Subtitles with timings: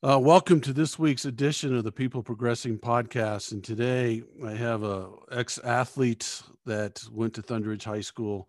[0.00, 3.50] Uh, welcome to this week's edition of the People Progressing podcast.
[3.50, 8.48] And today I have a ex-athlete that went to ThunderRidge High School.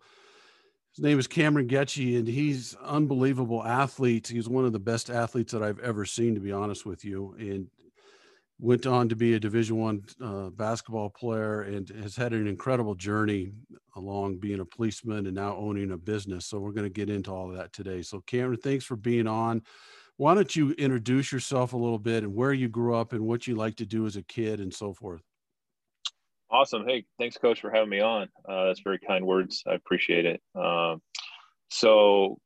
[0.94, 4.28] His name is Cameron Goettsche, and he's unbelievable athlete.
[4.28, 7.34] He's one of the best athletes that I've ever seen, to be honest with you.
[7.36, 7.66] And
[8.60, 12.94] went on to be a Division One uh, basketball player, and has had an incredible
[12.94, 13.50] journey
[13.96, 16.46] along being a policeman and now owning a business.
[16.46, 18.02] So we're going to get into all of that today.
[18.02, 19.62] So Cameron, thanks for being on
[20.20, 23.46] why don't you introduce yourself a little bit and where you grew up and what
[23.46, 25.22] you like to do as a kid and so forth?
[26.50, 26.84] Awesome.
[26.86, 28.28] Hey, thanks, Coach, for having me on.
[28.46, 29.64] Uh, that's very kind words.
[29.66, 30.42] I appreciate it.
[30.54, 31.00] Um,
[31.70, 32.38] so,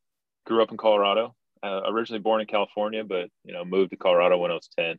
[0.46, 1.34] grew up in Colorado.
[1.64, 4.96] Uh, originally born in California, but you know, moved to Colorado when I was ten,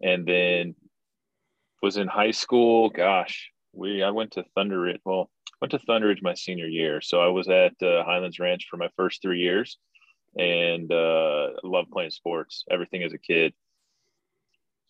[0.00, 0.76] and then
[1.82, 2.88] was in high school.
[2.88, 5.00] Gosh, we I went to ThunderRidge.
[5.04, 5.28] Well,
[5.60, 7.00] went to ThunderRidge my senior year.
[7.00, 9.76] So I was at uh, Highlands Ranch for my first three years
[10.36, 13.52] and uh, love playing sports, everything as a kid.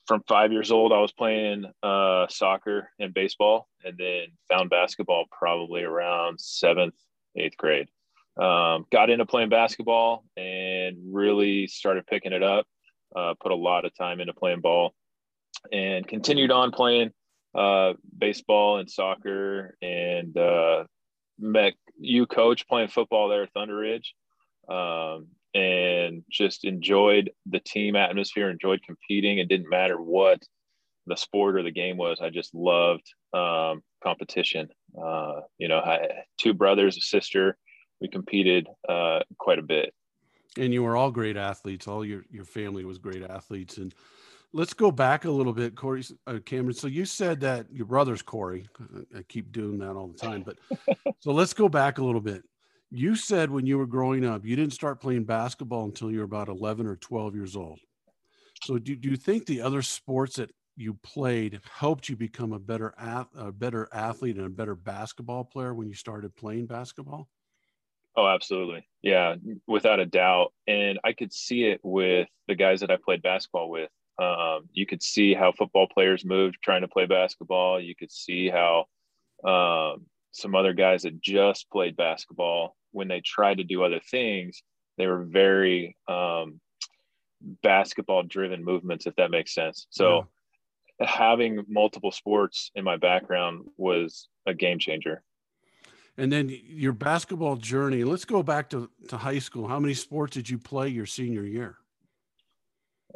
[0.06, 5.24] From five years old, I was playing uh, soccer and baseball, and then found basketball
[5.30, 6.94] probably around seventh,
[7.36, 7.88] eighth grade.
[8.36, 12.66] Um, got into playing basketball and really started picking it up.
[13.14, 14.94] Uh, put a lot of time into playing ball,
[15.70, 17.10] and continued on playing
[17.54, 19.76] uh, baseball and soccer.
[19.82, 20.84] And uh,
[21.38, 24.14] met you, coach, playing football there at Thunder Ridge
[24.68, 29.38] um, and just enjoyed the team atmosphere, enjoyed competing.
[29.38, 30.42] It didn't matter what
[31.06, 32.20] the sport or the game was.
[32.20, 34.68] I just loved um, competition.
[34.96, 37.56] Uh, you know, I, two brothers, a sister.
[38.00, 39.94] We competed uh, quite a bit.
[40.56, 41.88] And you were all great athletes.
[41.88, 43.78] All your your family was great athletes.
[43.78, 43.94] And
[44.52, 46.74] let's go back a little bit, Corey uh, Cameron.
[46.74, 48.66] So you said that your brother's Corey.
[49.16, 50.58] I keep doing that all the time, but
[51.20, 52.44] so let's go back a little bit
[52.92, 56.24] you said when you were growing up you didn't start playing basketball until you were
[56.24, 57.80] about 11 or 12 years old.
[58.64, 62.58] So do, do you think the other sports that you played helped you become a
[62.58, 62.94] better
[63.34, 67.28] a better athlete and a better basketball player when you started playing basketball?
[68.14, 68.86] Oh absolutely.
[69.00, 69.36] Yeah
[69.66, 70.52] without a doubt.
[70.66, 73.90] And i could see it with the guys that i played basketball with.
[74.20, 77.80] Um, you could see how football players moved trying to play basketball.
[77.80, 78.84] You could see how
[79.44, 84.62] um, some other guys that just played basketball when they tried to do other things,
[84.98, 86.60] they were very um,
[87.62, 89.86] basketball driven movements, if that makes sense.
[89.90, 90.28] So
[91.00, 91.06] yeah.
[91.06, 95.22] having multiple sports in my background was a game changer.
[96.18, 99.66] And then your basketball journey, let's go back to, to high school.
[99.66, 101.78] How many sports did you play your senior year?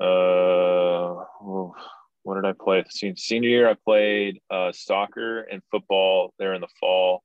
[0.01, 1.25] Uh,
[2.27, 2.83] what did I play?
[3.17, 7.23] Senior year, I played uh, soccer and football there in the fall.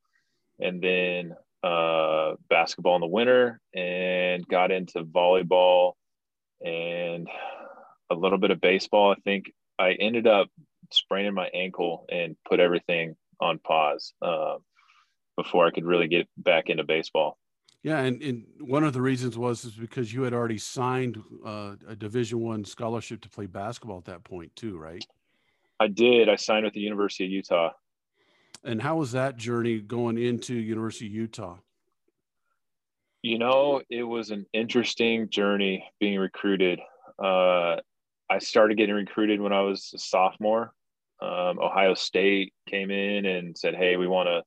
[0.60, 5.94] And then uh, basketball in the winter and got into volleyball
[6.64, 7.28] and
[8.12, 9.12] a little bit of baseball.
[9.12, 10.50] I think I ended up
[10.92, 14.58] spraining my ankle and put everything on pause uh,
[15.36, 17.40] before I could really get back into baseball.
[17.84, 21.76] Yeah, and, and one of the reasons was is because you had already signed uh,
[21.88, 25.04] a Division One scholarship to play basketball at that point too, right?
[25.80, 26.30] I did.
[26.30, 27.72] I signed with the University of Utah.
[28.64, 31.58] And how was that journey going into University of Utah?
[33.24, 36.80] You know, it was an interesting journey being recruited.
[37.18, 37.78] Uh,
[38.30, 40.74] I started getting recruited when I was a sophomore.
[41.20, 44.44] Um, Ohio State came in and said, "Hey, we want to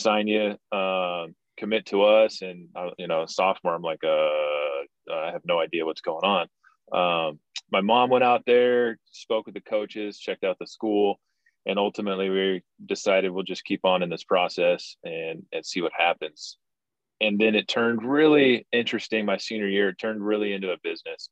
[0.00, 5.32] sign you, um, commit to us." And uh, you know, sophomore, I'm like, uh, I
[5.32, 6.48] have no idea what's going on.
[6.92, 7.38] Um,
[7.70, 11.20] my mom went out there, spoke with the coaches, checked out the school,
[11.66, 15.92] and ultimately we decided we'll just keep on in this process and and see what
[15.96, 16.56] happens
[17.20, 21.28] and then it turned really interesting my senior year it turned really into a business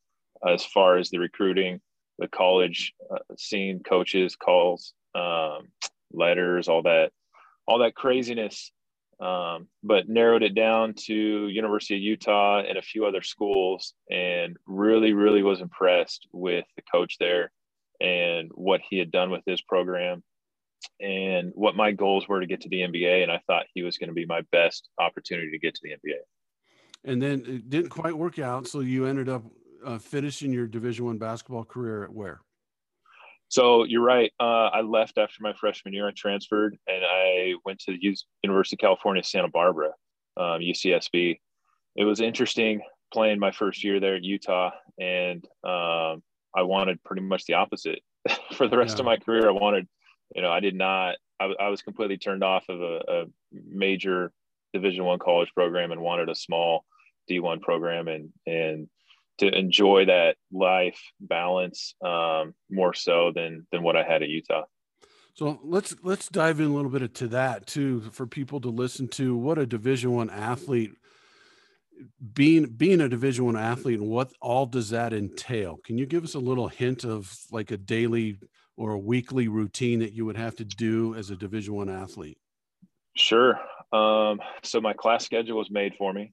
[0.47, 1.81] as far as the recruiting
[2.19, 5.69] the college uh, scene coaches calls um,
[6.13, 7.11] letters all that
[7.67, 8.71] all that craziness
[9.21, 14.57] um, but narrowed it down to university of utah and a few other schools and
[14.67, 17.51] really really was impressed with the coach there
[18.01, 20.23] and what he had done with his program
[21.01, 23.23] and what my goals were to get to the NBA.
[23.23, 25.91] And I thought he was going to be my best opportunity to get to the
[25.91, 26.19] NBA.
[27.05, 28.67] And then it didn't quite work out.
[28.67, 29.45] So you ended up
[29.85, 32.41] uh, finishing your Division One basketball career at where?
[33.49, 34.33] So you're right.
[34.41, 36.09] Uh, I left after my freshman year.
[36.09, 39.91] I transferred and I went to the University of California, Santa Barbara,
[40.37, 41.39] um, UCSB.
[41.97, 42.83] It was interesting
[43.13, 44.71] playing my first year there at Utah,
[45.01, 46.23] and um,
[46.55, 48.01] I wanted pretty much the opposite
[48.53, 49.03] for the rest yeah.
[49.03, 49.49] of my career.
[49.49, 49.89] I wanted,
[50.35, 51.17] you know, I did not.
[51.39, 54.33] I, I was completely turned off of a, a major
[54.75, 56.85] Division One college program and wanted a small
[57.31, 58.89] D1 program, and and
[59.39, 64.65] to enjoy that life balance um, more so than than what I had at Utah.
[65.35, 69.09] So let's let's dive in a little bit to that too for people to listen
[69.09, 70.93] to what a Division One athlete
[72.33, 75.79] being being a Division One athlete and what all does that entail?
[75.85, 78.39] Can you give us a little hint of like a daily
[78.77, 82.39] or a weekly routine that you would have to do as a Division One athlete?
[83.15, 83.59] Sure.
[83.93, 86.33] Um, so my class schedule was made for me.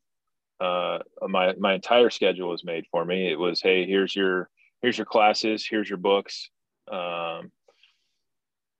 [0.59, 3.31] Uh, my my entire schedule was made for me.
[3.31, 4.49] It was, hey, here's your
[4.81, 6.49] here's your classes, here's your books.
[6.91, 7.51] Um,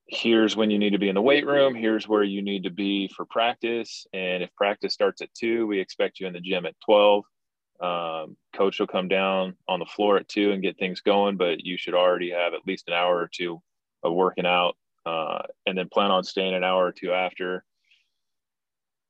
[0.08, 1.76] here's when you need to be in the weight room.
[1.76, 4.06] Here's where you need to be for practice.
[4.14, 7.26] And if practice starts at two, we expect you in the gym at twelve.
[7.82, 11.66] Um, coach will come down on the floor at two and get things going, but
[11.66, 13.62] you should already have at least an hour or two
[14.04, 17.66] of working out, uh, and then plan on staying an hour or two after.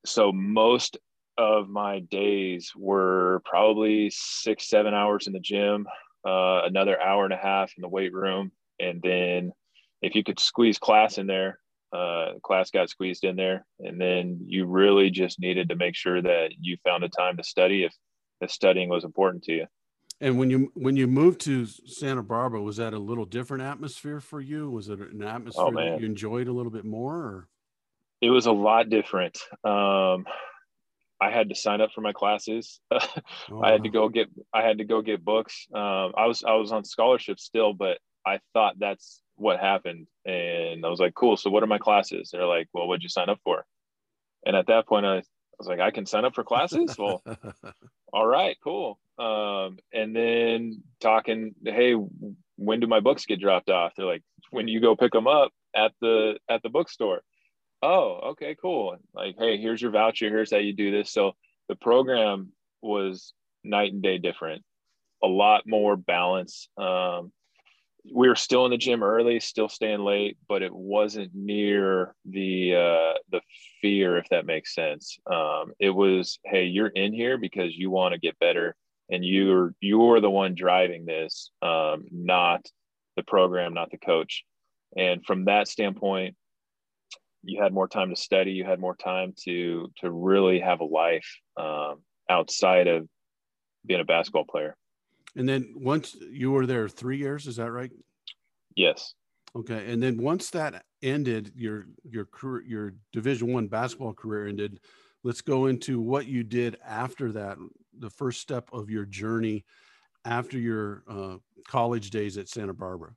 [0.06, 0.98] So most
[1.38, 5.88] of my days were probably six, seven hours in the gym,
[6.26, 8.52] uh, another hour and a half in the weight room.
[8.80, 9.52] And then
[10.02, 11.60] if you could squeeze class in there,
[11.92, 13.66] uh, class got squeezed in there.
[13.80, 17.44] And then you really just needed to make sure that you found a time to
[17.44, 17.94] study if,
[18.42, 19.68] if studying was important to you.
[20.22, 24.22] And when you when you moved to Santa Barbara, was that a little different atmosphere
[24.22, 24.70] for you?
[24.70, 27.16] Was it an atmosphere oh, that you enjoyed a little bit more?
[27.16, 27.48] Or?
[28.22, 29.38] It was a lot different.
[29.66, 30.26] Um,
[31.24, 32.82] I had to sign up for my classes.
[32.92, 35.68] oh, I had to go get I had to go get books.
[35.74, 40.86] Um, I was I was on scholarship still, but I thought that's what happened, and
[40.86, 41.38] I was like, cool.
[41.38, 42.32] So what are my classes?
[42.32, 43.66] They're like, well, what'd you sign up for?
[44.46, 45.24] And at that point, I, I
[45.58, 46.96] was like, I can sign up for classes.
[47.00, 47.24] well,
[48.12, 49.00] all right, cool.
[49.18, 51.96] Um, and then talking, hey,
[52.58, 53.94] when do my books get dropped off?
[53.96, 57.22] They're like, when you go pick them up at the at the bookstore
[57.84, 58.96] oh, okay, cool.
[59.14, 60.30] Like, hey, here's your voucher.
[60.30, 61.12] Here's how you do this.
[61.12, 61.34] So
[61.68, 63.34] the program was
[63.64, 64.64] night and day different,
[65.22, 66.70] a lot more balance.
[66.78, 67.32] Um,
[68.14, 72.76] we were still in the gym early, still staying late, but it wasn't near the
[72.76, 73.42] uh, the
[73.82, 75.18] fear, if that makes sense.
[75.32, 78.76] Um, it was, hey, you're in here because you want to get better,
[79.10, 82.66] and you're you're the one driving this, um, not
[83.16, 84.44] the program, not the coach.
[84.98, 86.36] And from that standpoint,
[87.44, 90.86] you had more time to study you had more time to to really have a
[90.86, 93.08] life um, outside of
[93.86, 94.78] being a basketball player.
[95.36, 97.92] And then once you were there three years is that right?
[98.76, 99.14] Yes.
[99.56, 104.80] Okay and then once that ended your your career your division one basketball career ended
[105.24, 107.58] let's go into what you did after that
[108.00, 109.64] the first step of your journey
[110.26, 111.36] after your uh,
[111.68, 113.14] college days at santa barbara.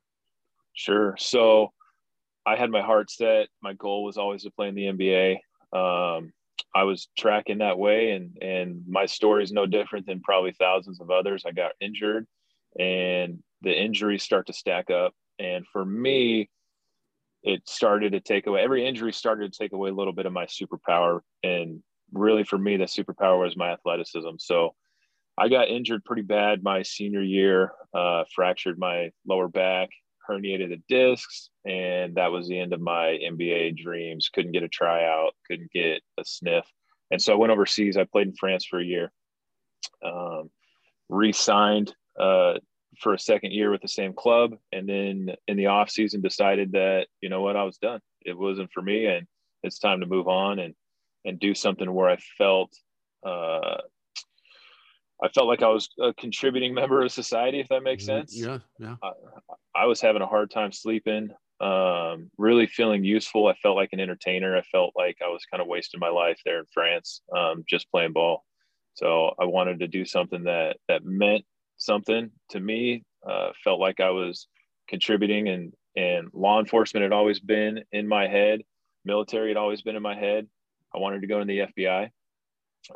[0.73, 1.15] Sure.
[1.17, 1.73] So
[2.47, 3.49] I had my heart set.
[3.61, 5.33] My goal was always to play in the NBA.
[5.77, 6.31] Um,
[6.73, 11.01] I was tracking that way, and and my story is no different than probably thousands
[11.01, 11.43] of others.
[11.45, 12.25] I got injured,
[12.79, 15.13] and the injuries start to stack up.
[15.39, 16.49] And for me,
[17.43, 18.61] it started to take away.
[18.61, 21.83] Every injury started to take away a little bit of my superpower, and
[22.13, 24.37] really for me, the superpower was my athleticism.
[24.39, 24.73] So.
[25.39, 29.89] I got injured pretty bad my senior year, uh, fractured my lower back,
[30.29, 34.29] herniated the discs, and that was the end of my NBA dreams.
[34.33, 36.65] Couldn't get a tryout, couldn't get a sniff,
[37.11, 37.97] and so I went overseas.
[37.97, 39.11] I played in France for a year,
[40.03, 40.49] um,
[41.09, 42.55] re-signed uh,
[42.99, 46.73] for a second year with the same club, and then in the off season decided
[46.73, 48.01] that you know what I was done.
[48.25, 49.27] It wasn't for me, and
[49.63, 50.73] it's time to move on and
[51.25, 52.71] and do something where I felt
[53.25, 53.77] uh,
[55.23, 58.35] I felt like I was a contributing member of society, if that makes sense.
[58.35, 58.95] Yeah, yeah.
[59.03, 59.11] I,
[59.75, 63.47] I was having a hard time sleeping, um, really feeling useful.
[63.47, 64.55] I felt like an entertainer.
[64.55, 67.89] I felt like I was kind of wasting my life there in France, um, just
[67.91, 68.43] playing ball.
[68.93, 71.45] So I wanted to do something that that meant
[71.77, 73.03] something to me.
[73.27, 74.47] Uh, felt like I was
[74.87, 78.61] contributing, and and law enforcement had always been in my head.
[79.05, 80.47] Military had always been in my head.
[80.93, 82.09] I wanted to go in the FBI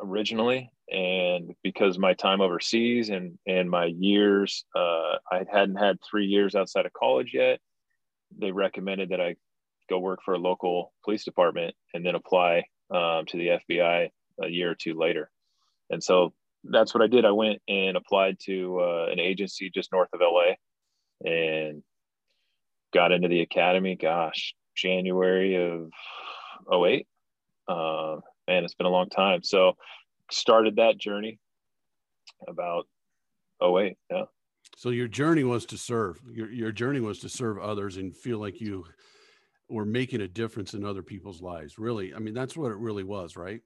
[0.00, 6.26] originally and because my time overseas and and my years uh, i hadn't had three
[6.26, 7.60] years outside of college yet
[8.38, 9.34] they recommended that i
[9.90, 14.08] go work for a local police department and then apply um, to the fbi
[14.40, 15.30] a year or two later.
[15.90, 16.32] And so
[16.64, 17.24] that's what i did.
[17.24, 20.54] I went and applied to uh, an agency just north of la
[21.28, 21.82] and
[22.92, 25.90] got into the academy gosh january of
[26.72, 27.06] 08
[27.68, 28.16] uh,
[28.48, 29.42] man, it's been a long time.
[29.42, 29.76] So
[30.30, 31.38] started that journey
[32.48, 32.86] about
[33.60, 34.24] oh wait, yeah.
[34.76, 36.20] So your journey was to serve.
[36.32, 38.84] Your your journey was to serve others and feel like you
[39.68, 41.78] were making a difference in other people's lives.
[41.78, 43.60] Really, I mean, that's what it really was, right?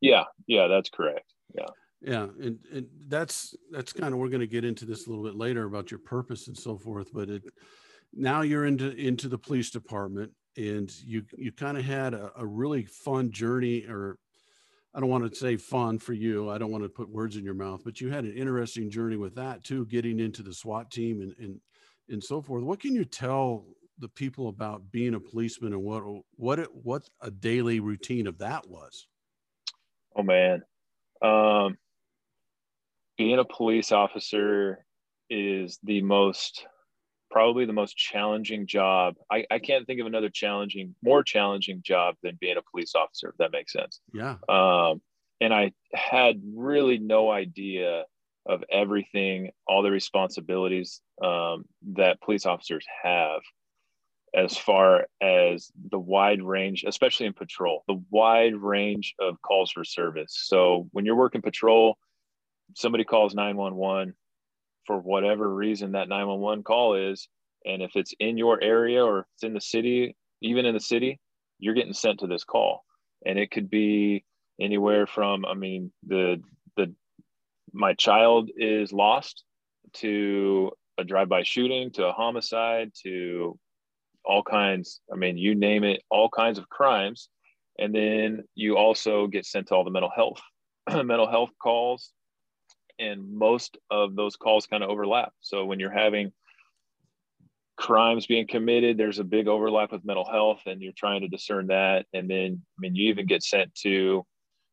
[0.00, 1.32] Yeah, yeah, that's correct.
[1.54, 1.66] Yeah.
[2.04, 5.24] Yeah, and, and that's that's kind of we're going to get into this a little
[5.24, 7.10] bit later about your purpose and so forth.
[7.12, 7.44] But it
[8.12, 12.46] now you're into into the police department, and you you kind of had a, a
[12.46, 14.18] really fun journey, or
[14.94, 16.50] I don't want to say fun for you.
[16.50, 19.16] I don't want to put words in your mouth, but you had an interesting journey
[19.16, 21.60] with that too, getting into the SWAT team and and
[22.08, 22.62] and so forth.
[22.62, 23.64] What can you tell
[23.98, 26.02] the people about being a policeman and what
[26.36, 29.06] what it, what a daily routine of that was?
[30.14, 30.62] Oh man,
[31.22, 31.78] um,
[33.16, 34.84] being a police officer
[35.30, 36.66] is the most
[37.32, 39.14] probably the most challenging job.
[39.30, 43.30] I, I can't think of another challenging, more challenging job than being a police officer,
[43.30, 44.00] if that makes sense.
[44.12, 44.36] Yeah.
[44.48, 45.00] Um,
[45.40, 48.04] and I had really no idea
[48.46, 53.40] of everything, all the responsibilities um, that police officers have
[54.34, 59.84] as far as the wide range, especially in patrol, the wide range of calls for
[59.84, 60.38] service.
[60.44, 61.96] So when you're working patrol,
[62.74, 64.14] somebody calls 911
[64.86, 67.28] for whatever reason that 911 call is.
[67.64, 71.20] And if it's in your area or it's in the city, even in the city,
[71.58, 72.84] you're getting sent to this call.
[73.24, 74.24] And it could be
[74.60, 76.42] anywhere from, I mean, the,
[76.76, 76.92] the,
[77.72, 79.44] my child is lost
[79.94, 83.58] to a drive-by shooting to a homicide to
[84.24, 87.28] all kinds i mean you name it all kinds of crimes
[87.78, 90.40] and then you also get sent to all the mental health
[91.04, 92.12] mental health calls
[92.98, 95.32] and most of those calls kind of overlap.
[95.40, 96.32] So when you're having
[97.76, 101.68] crimes being committed there's a big overlap with mental health and you're trying to discern
[101.68, 102.06] that.
[102.12, 104.24] And then i mean you even get sent to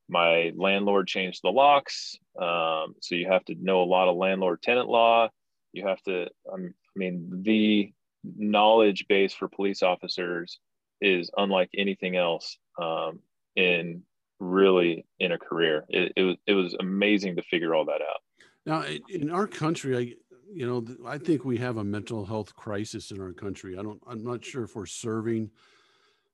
[0.10, 2.18] my landlord changed the locks.
[2.40, 5.30] Um, so you have to know a lot of landlord tenant law.
[5.72, 10.60] You have to um, i mean the knowledge base for police officers
[11.02, 13.20] is unlike anything else um,
[13.56, 14.04] in
[14.40, 15.86] really in a career.
[15.90, 18.22] It, it, was it was amazing to figure all that out.
[18.66, 20.14] Now, in our country, I
[20.52, 23.78] you know I think we have a mental health crisis in our country.
[23.78, 24.02] I don't.
[24.08, 25.52] I'm not sure if we're serving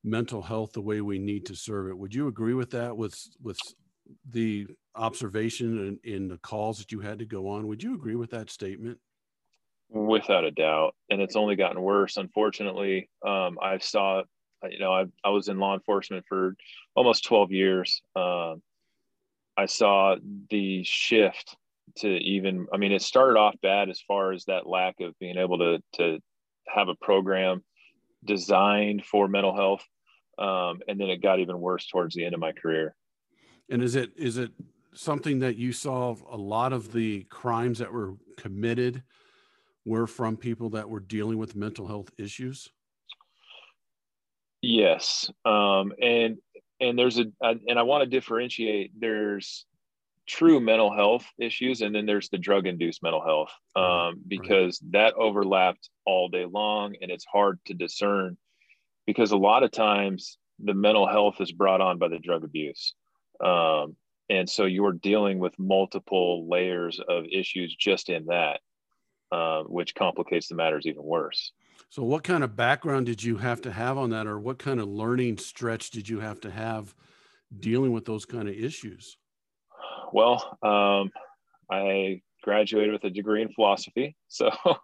[0.03, 1.97] mental health the way we need to serve it.
[1.97, 2.95] Would you agree with that?
[2.95, 3.57] With with
[4.29, 8.15] the observation in, in the calls that you had to go on, would you agree
[8.15, 8.99] with that statement?
[9.89, 14.23] without a doubt and it's only gotten worse unfortunately um, i saw
[14.63, 16.55] you know I, I was in law enforcement for
[16.95, 18.61] almost 12 years um,
[19.57, 20.15] i saw
[20.49, 21.55] the shift
[21.97, 25.37] to even i mean it started off bad as far as that lack of being
[25.37, 26.19] able to to
[26.67, 27.63] have a program
[28.23, 29.83] designed for mental health
[30.37, 32.95] um, and then it got even worse towards the end of my career
[33.69, 34.51] and is it is it
[34.93, 39.03] something that you saw a lot of the crimes that were committed
[39.85, 42.69] were from people that were dealing with mental health issues?
[44.65, 46.37] Yes, um, and
[46.79, 48.91] and there's a and I want to differentiate.
[48.99, 49.65] There's
[50.27, 54.91] true mental health issues, and then there's the drug-induced mental health um, because right.
[54.93, 58.37] that overlapped all day long, and it's hard to discern
[59.05, 62.95] because a lot of times the mental health is brought on by the drug abuse.
[63.43, 63.95] Um,
[64.31, 68.61] and so you're dealing with multiple layers of issues just in that
[69.31, 71.51] uh, which complicates the matters even worse.
[71.89, 74.79] So, what kind of background did you have to have on that, or what kind
[74.79, 76.95] of learning stretch did you have to have
[77.57, 79.17] dealing with those kind of issues?
[80.11, 81.11] Well, um,
[81.71, 84.49] I graduated with a degree in philosophy, so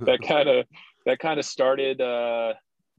[0.00, 0.66] that kind of
[1.04, 2.54] that kind of started uh,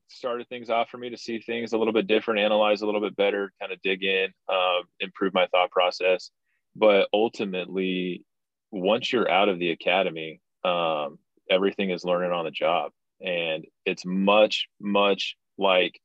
[0.08, 3.02] started things off for me to see things a little bit different, analyze a little
[3.02, 6.32] bit better, kind of dig in, uh, improve my thought process.
[6.76, 8.26] But ultimately,
[8.72, 11.18] once you're out of the academy, um,
[11.50, 16.00] everything is learning on the job and it's much much like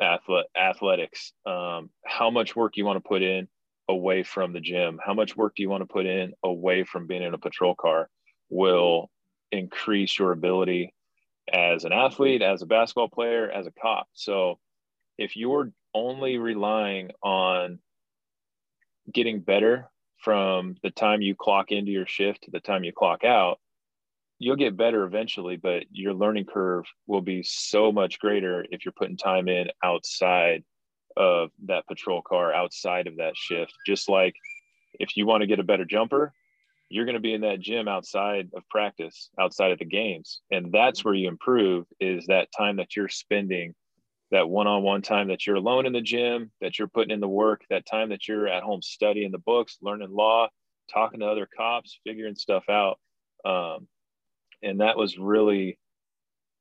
[0.00, 1.32] athletics.
[1.46, 3.48] Um, how much work you want to put in
[3.88, 7.08] away from the gym how much work do you want to put in away from
[7.08, 8.08] being in a patrol car
[8.48, 9.10] will
[9.50, 10.94] increase your ability
[11.52, 14.06] as an athlete as a basketball player as a cop.
[14.12, 14.58] So
[15.18, 17.78] if you're only relying on
[19.12, 19.88] getting better
[20.18, 23.58] from the time you clock into your shift to the time you clock out,
[24.40, 28.92] you'll get better eventually, but your learning curve will be so much greater if you're
[28.92, 30.64] putting time in outside
[31.16, 33.72] of that patrol car, outside of that shift.
[33.86, 34.34] Just like
[34.94, 36.32] if you want to get a better jumper,
[36.88, 40.40] you're going to be in that gym outside of practice, outside of the games.
[40.50, 43.74] And that's where you improve is that time that you're spending
[44.30, 47.62] that one-on-one time that you're alone in the gym, that you're putting in the work,
[47.68, 50.48] that time that you're at home studying the books, learning law,
[50.90, 52.98] talking to other cops, figuring stuff out.
[53.44, 53.86] Um,
[54.62, 55.78] and that was really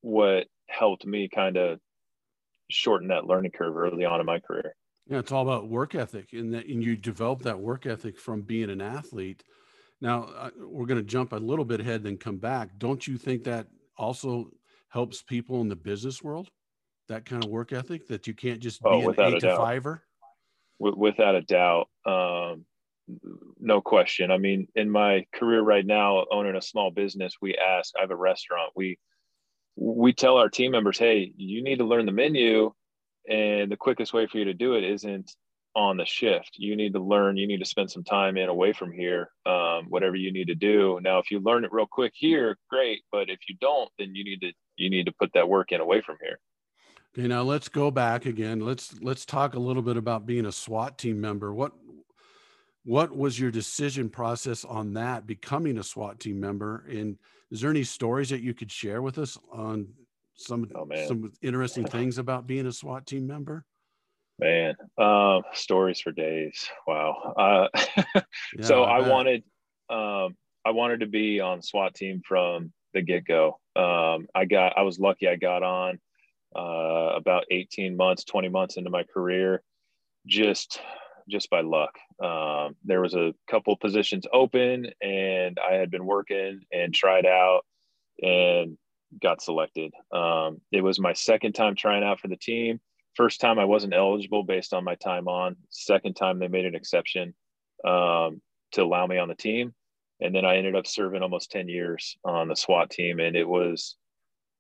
[0.02, 1.80] what helped me kind of
[2.70, 4.76] shorten that learning curve early on in my career.
[5.08, 8.42] Yeah, it's all about work ethic, and that and you develop that work ethic from
[8.42, 9.44] being an athlete.
[10.02, 12.70] Now uh, we're going to jump a little bit ahead, then come back.
[12.78, 14.52] Don't you think that also
[14.90, 16.50] helps people in the business world?
[17.08, 20.04] That kind of work ethic that you can't just be oh, an eight to fiver.
[20.78, 22.66] Without a doubt, um,
[23.60, 24.32] no question.
[24.32, 27.94] I mean, in my career right now, owning a small business, we ask.
[27.98, 28.72] I have a restaurant.
[28.76, 28.98] We
[29.76, 32.74] we tell our team members, hey, you need to learn the menu,
[33.30, 35.32] and the quickest way for you to do it isn't
[35.76, 36.56] on the shift.
[36.58, 37.38] You need to learn.
[37.38, 39.30] You need to spend some time in away from here.
[39.46, 41.00] Um, whatever you need to do.
[41.02, 43.02] Now, if you learn it real quick here, great.
[43.12, 45.82] But if you don't, then you need to you need to put that work in
[45.82, 46.40] away from here.
[47.18, 48.60] Okay, now let's go back again.
[48.60, 51.54] Let's let's talk a little bit about being a SWAT team member.
[51.54, 51.74] What
[52.90, 56.86] what was your decision process on that becoming a SWAT team member?
[56.90, 57.20] And
[57.52, 59.90] is there any stories that you could share with us on
[60.36, 63.64] some oh, some interesting things about being a SWAT team member?
[64.40, 66.68] Man, um, stories for days.
[66.88, 67.36] Wow.
[67.38, 67.68] Uh,
[68.16, 68.22] yeah,
[68.62, 69.44] so I, I wanted,
[69.92, 73.60] um, I wanted to be on SWAT team from the get go.
[73.76, 75.28] Um, I got, I was lucky.
[75.28, 76.00] I got on
[76.56, 79.62] uh, about 18 months, 20 months into my career,
[80.26, 80.80] just
[81.30, 81.98] just by luck.
[82.24, 87.62] Um, there was a couple positions open, and I had been working and tried out
[88.22, 88.78] and
[89.22, 89.94] got selected.
[90.12, 92.80] Um, it was my second time trying out for the team.
[93.16, 95.56] First time I wasn't eligible based on my time on.
[95.70, 97.34] Second time they made an exception
[97.86, 98.42] um,
[98.74, 99.74] to allow me on the team,
[100.22, 103.48] and then I ended up serving almost ten years on the SWAT team, and it
[103.48, 103.96] was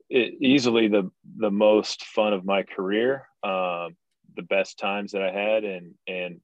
[0.10, 3.28] it, easily the the most fun of my career.
[3.44, 3.96] Um,
[4.36, 6.42] the best times that I had, and and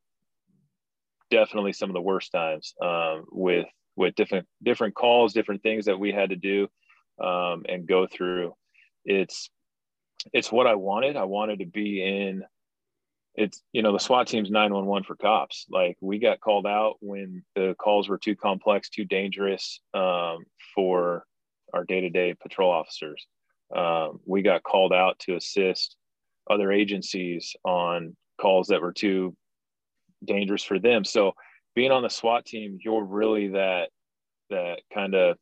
[1.29, 3.65] definitely some of the worst times um, with
[3.95, 6.67] with different different calls, different things that we had to do
[7.23, 8.53] um, and go through.
[9.05, 9.49] It's
[10.33, 11.15] it's what I wanted.
[11.15, 12.43] I wanted to be in.
[13.35, 15.65] It's you know the SWAT team's nine one one for cops.
[15.69, 21.25] Like we got called out when the calls were too complex, too dangerous um, for
[21.73, 23.27] our day to day patrol officers.
[23.75, 25.97] Um, we got called out to assist
[26.49, 29.35] other agencies on calls that were too
[30.25, 31.03] dangerous for them.
[31.03, 31.33] So
[31.75, 33.89] being on the SWAT team, you're really that
[34.49, 35.37] that kind of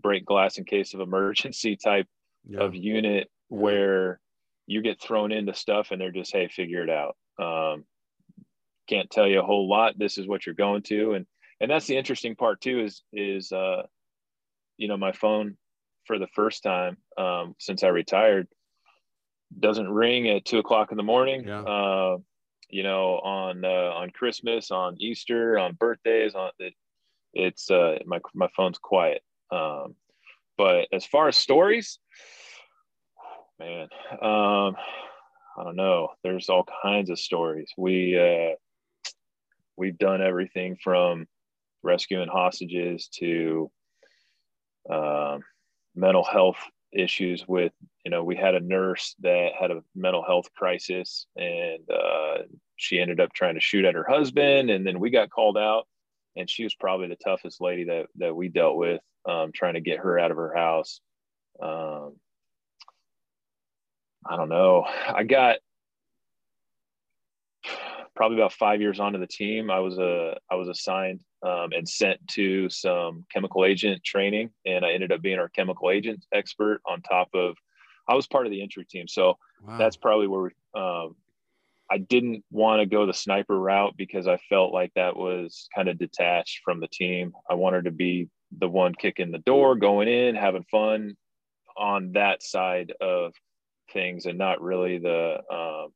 [0.00, 2.06] break glass in case of emergency type
[2.48, 2.60] yeah.
[2.60, 4.20] of unit where
[4.66, 7.84] you get thrown into stuff and they're just hey figure it out um,
[8.88, 11.26] can't tell you a whole lot this is what you're going to and
[11.60, 13.82] and that's the interesting part too is is uh
[14.76, 15.56] you know my phone
[16.06, 18.48] for the first time um, since i retired
[19.58, 21.60] doesn't ring at two o'clock in the morning yeah.
[21.60, 22.16] uh,
[22.72, 26.72] you know, on uh, on Christmas, on Easter, on birthdays, on it,
[27.34, 29.22] it's uh, my my phone's quiet.
[29.52, 29.94] Um,
[30.56, 31.98] but as far as stories,
[33.58, 33.88] man,
[34.22, 34.74] um,
[35.58, 36.08] I don't know.
[36.24, 37.70] There's all kinds of stories.
[37.76, 38.56] We uh,
[39.76, 41.26] we've done everything from
[41.82, 43.70] rescuing hostages to
[44.90, 45.40] um,
[45.94, 46.56] mental health
[46.92, 47.72] issues with
[48.04, 52.38] you know we had a nurse that had a mental health crisis and uh,
[52.76, 55.86] she ended up trying to shoot at her husband and then we got called out
[56.36, 59.80] and she was probably the toughest lady that that we dealt with um, trying to
[59.80, 61.00] get her out of her house.
[61.60, 62.16] Um,
[64.28, 64.84] i don't know.
[64.86, 65.58] I got
[68.14, 69.70] probably about five years onto the team.
[69.70, 74.50] I was a i was assigned um, and sent to some chemical agent training.
[74.64, 77.56] And I ended up being our chemical agent expert on top of,
[78.08, 79.08] I was part of the entry team.
[79.08, 79.78] So wow.
[79.78, 80.50] that's probably where we,
[80.80, 81.16] um,
[81.90, 85.88] I didn't want to go the sniper route because I felt like that was kind
[85.88, 87.32] of detached from the team.
[87.50, 88.28] I wanted to be
[88.58, 91.16] the one kicking the door, going in, having fun
[91.76, 93.34] on that side of
[93.92, 95.92] things and not really the, um,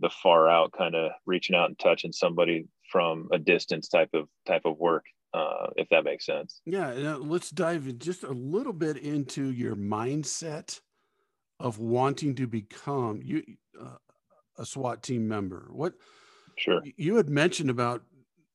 [0.00, 4.28] the far out kind of reaching out and touching somebody from a distance type of
[4.46, 6.60] type of work uh, if that makes sense.
[6.64, 10.80] Yeah let's dive in just a little bit into your mindset
[11.60, 13.42] of wanting to become you
[13.80, 13.96] uh,
[14.58, 15.68] a SWAT team member.
[15.70, 15.94] What
[16.56, 16.80] sure.
[16.96, 18.02] you had mentioned about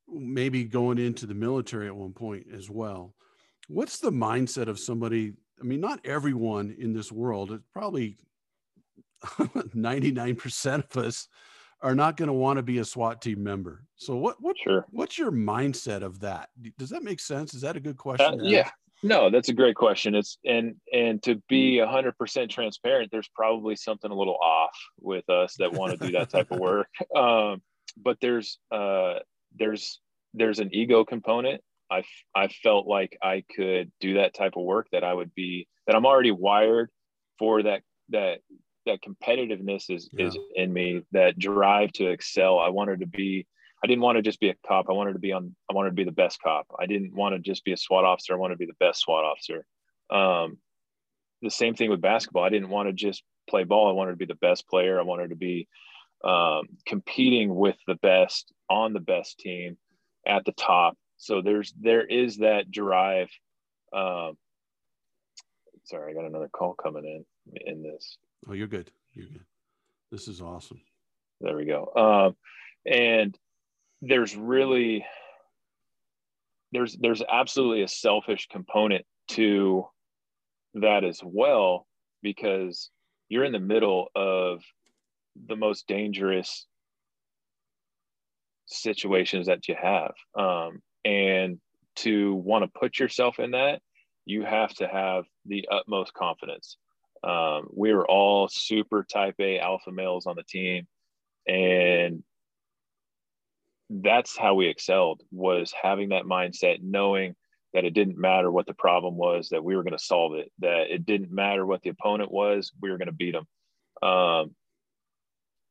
[0.07, 3.13] maybe going into the military at one point as well.
[3.67, 8.17] What's the mindset of somebody i mean not everyone in this world it's probably
[9.23, 11.27] 99% of us
[11.81, 13.85] are not going to want to be a SWAT team member.
[13.95, 14.85] So what what sure.
[14.89, 16.49] what's your mindset of that?
[16.77, 17.53] Does that make sense?
[17.53, 18.41] Is that a good question?
[18.41, 18.69] Uh, yeah.
[19.01, 20.13] No, that's a great question.
[20.13, 24.77] It's and and to be a hundred percent transparent, there's probably something a little off
[24.99, 26.89] with us that want to do that type of work.
[27.15, 27.61] Um,
[27.97, 29.19] but there's uh,
[29.57, 30.01] there's
[30.33, 31.61] there's an ego component.
[31.89, 32.03] I
[32.35, 35.95] I felt like I could do that type of work that I would be that
[35.95, 36.89] I'm already wired
[37.37, 38.41] for that that
[38.89, 40.27] that competitiveness is yeah.
[40.27, 42.59] is in me that drive to excel.
[42.59, 43.45] I wanted to be
[43.83, 44.87] i didn't want to just be a cop.
[44.89, 46.67] I wanted to be on i wanted to be the best cop.
[46.79, 48.33] I didn't want to just be a swat officer.
[48.33, 49.65] I wanted to be the best swat officer.
[50.09, 50.57] Um,
[51.41, 52.43] the same thing with basketball.
[52.43, 53.89] I didn't want to just play ball.
[53.89, 54.99] I wanted to be the best player.
[54.99, 55.67] I wanted to be
[56.23, 59.77] um, competing with the best on the best team
[60.27, 60.97] at the top.
[61.17, 63.29] So there's there is that drive
[63.93, 64.37] um,
[65.89, 67.25] sorry i got another call coming in
[67.65, 68.91] in this Oh, you're good.
[69.13, 69.45] You're good.
[70.11, 70.81] This is awesome.
[71.41, 71.91] There we go.
[71.95, 72.35] Um,
[72.91, 73.37] and
[74.01, 75.05] there's really
[76.71, 79.85] there's there's absolutely a selfish component to
[80.75, 81.87] that as well
[82.21, 82.89] because
[83.27, 84.61] you're in the middle of
[85.47, 86.65] the most dangerous
[88.67, 91.59] situations that you have um, and
[91.95, 93.81] to want to put yourself in that
[94.25, 96.77] you have to have the utmost confidence
[97.23, 100.87] um, we were all super type A alpha males on the team.
[101.47, 102.23] And
[103.89, 107.35] that's how we excelled was having that mindset, knowing
[107.73, 110.51] that it didn't matter what the problem was, that we were going to solve it,
[110.59, 114.09] that it didn't matter what the opponent was, we were going to beat them.
[114.09, 114.55] Um,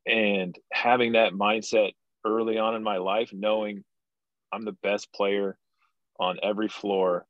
[0.06, 1.92] and having that mindset
[2.24, 3.84] early on in my life, knowing
[4.52, 5.58] I'm the best player
[6.18, 7.26] on every floor,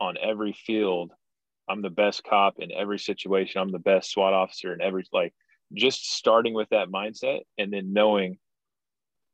[0.00, 1.12] on every field,
[1.68, 3.60] I'm the best cop in every situation.
[3.60, 5.34] I'm the best SWAT officer in every like
[5.74, 8.38] just starting with that mindset and then knowing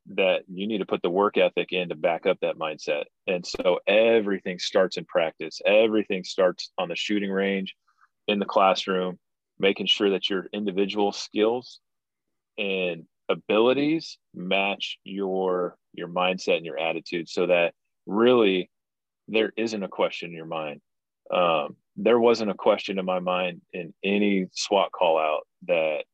[0.07, 3.05] that you need to put the work ethic in to back up that mindset.
[3.27, 5.61] And so everything starts in practice.
[5.64, 7.75] Everything starts on the shooting range,
[8.27, 9.18] in the classroom,
[9.59, 11.81] making sure that your individual skills
[12.59, 17.73] and abilities match your your mindset and your attitude so that
[18.07, 18.70] really
[19.29, 20.81] there isn't a question in your mind
[21.33, 26.04] um, there wasn't a question in my mind in any SWAT call out that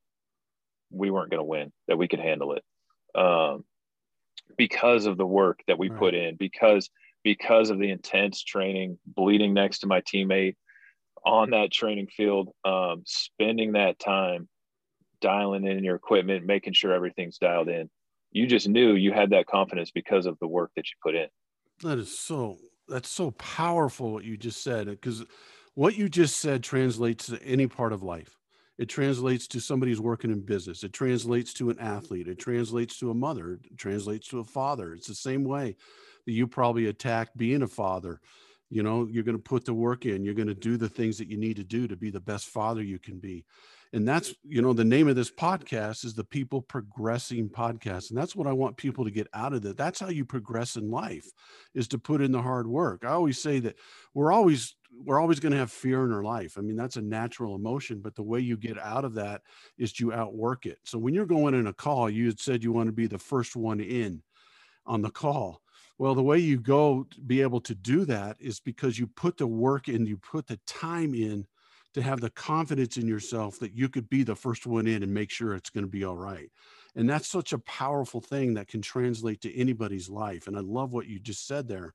[0.90, 2.62] we weren't going to win, that we could handle it,
[3.14, 3.64] um,
[4.56, 5.98] because of the work that we right.
[5.98, 6.90] put in, because
[7.22, 10.56] because of the intense training, bleeding next to my teammate
[11.24, 14.48] on that training field, um, spending that time
[15.20, 17.90] dialing in your equipment, making sure everything's dialed in.
[18.32, 21.26] You just knew you had that confidence because of the work that you put in.
[21.82, 25.24] That is so that's so powerful what you just said because
[25.80, 28.36] what you just said translates to any part of life.
[28.76, 30.84] It translates to somebody who's working in business.
[30.84, 32.28] It translates to an athlete.
[32.28, 33.52] It translates to a mother.
[33.52, 34.92] It translates to a father.
[34.92, 35.76] It's the same way
[36.26, 38.20] that you probably attack being a father.
[38.68, 40.22] You know you're going to put the work in.
[40.22, 42.48] You're going to do the things that you need to do to be the best
[42.48, 43.46] father you can be.
[43.94, 48.10] And that's you know the name of this podcast is the people progressing podcast.
[48.10, 50.76] And that's what i want people to get out of it that's how you progress
[50.76, 51.26] in life
[51.74, 53.02] is to put in the hard work.
[53.02, 53.76] I always say that
[54.12, 57.02] we're always we're always going to have fear in our life i mean that's a
[57.02, 59.42] natural emotion but the way you get out of that
[59.78, 62.72] is to outwork it so when you're going in a call you had said you
[62.72, 64.22] want to be the first one in
[64.86, 65.60] on the call
[66.00, 69.36] well, the way you go to be able to do that is because you put
[69.36, 71.46] the work in, you put the time in
[71.92, 75.12] to have the confidence in yourself that you could be the first one in and
[75.12, 76.48] make sure it's going to be all right.
[76.96, 80.46] And that's such a powerful thing that can translate to anybody's life.
[80.46, 81.92] And I love what you just said there.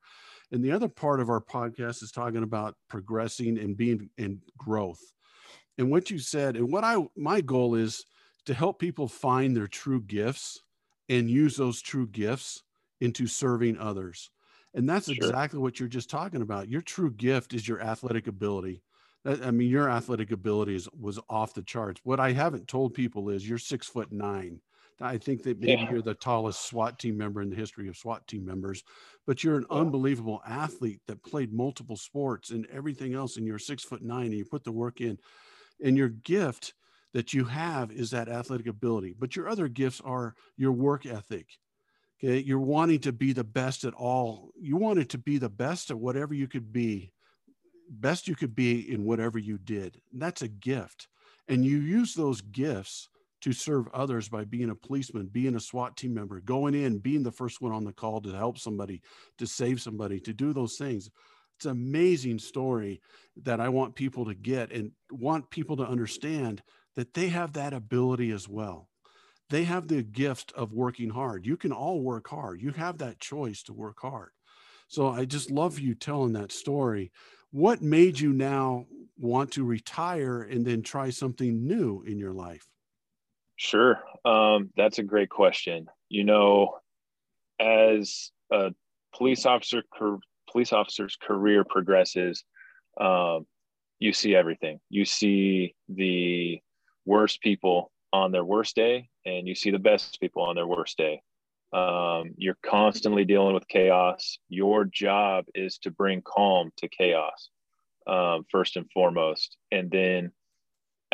[0.51, 5.01] And the other part of our podcast is talking about progressing and being in growth.
[5.77, 8.05] And what you said, and what I my goal is
[8.45, 10.62] to help people find their true gifts
[11.10, 12.63] and use those true gifts
[13.01, 14.29] into serving others.
[14.73, 15.15] And that's sure.
[15.15, 16.69] exactly what you're just talking about.
[16.69, 18.81] Your true gift is your athletic ability.
[19.25, 22.01] I mean, your athletic abilities was off the charts.
[22.03, 24.60] What I haven't told people is you're six foot nine.
[25.01, 25.91] I think that maybe yeah.
[25.91, 28.84] you're the tallest SWAT team member in the history of SWAT team members,
[29.27, 29.77] but you're an yeah.
[29.77, 33.38] unbelievable athlete that played multiple sports and everything else.
[33.38, 35.17] And you're six foot nine and you put the work in.
[35.84, 36.73] And your gift
[37.13, 39.15] that you have is that athletic ability.
[39.17, 41.47] But your other gifts are your work ethic.
[42.23, 42.39] Okay.
[42.39, 44.51] You're wanting to be the best at all.
[44.58, 47.12] You wanted to be the best at whatever you could be
[47.89, 50.01] best you could be in whatever you did.
[50.12, 51.08] And that's a gift.
[51.47, 53.10] And you use those gifts
[53.45, 57.21] to serve others by being a policeman, being a SWAT team member, going in, being
[57.21, 59.03] the first one on the call to help somebody,
[59.38, 61.12] to save somebody, to do those things.
[61.55, 63.01] It's an amazing story
[63.43, 66.63] that I want people to get and want people to understand
[66.95, 68.89] that they have that ability as well.
[69.51, 71.45] They have the gift of working hard.
[71.45, 72.63] You can all work hard.
[72.63, 74.31] You have that choice to work hard.
[74.88, 77.12] So I just love you telling that story
[77.51, 78.88] what made you now
[79.19, 82.65] want to retire and then try something new in your life?
[83.56, 84.00] Sure.
[84.26, 85.88] Um, that's a great question.
[86.10, 86.78] You know,
[87.60, 88.74] as a
[89.15, 89.84] police officer,
[90.50, 92.44] police officer's career progresses,
[93.00, 93.46] um,
[94.00, 94.80] you see everything.
[94.89, 96.60] You see the
[97.06, 100.98] worst people on their worst day and you see the best people on their worst
[100.98, 101.22] day.
[101.74, 104.38] Um, you're constantly dealing with chaos.
[104.50, 107.50] Your job is to bring calm to chaos,
[108.08, 109.58] um, first and foremost.
[109.72, 110.32] And then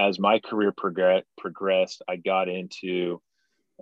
[0.01, 3.21] as my career progress, progressed, I got into,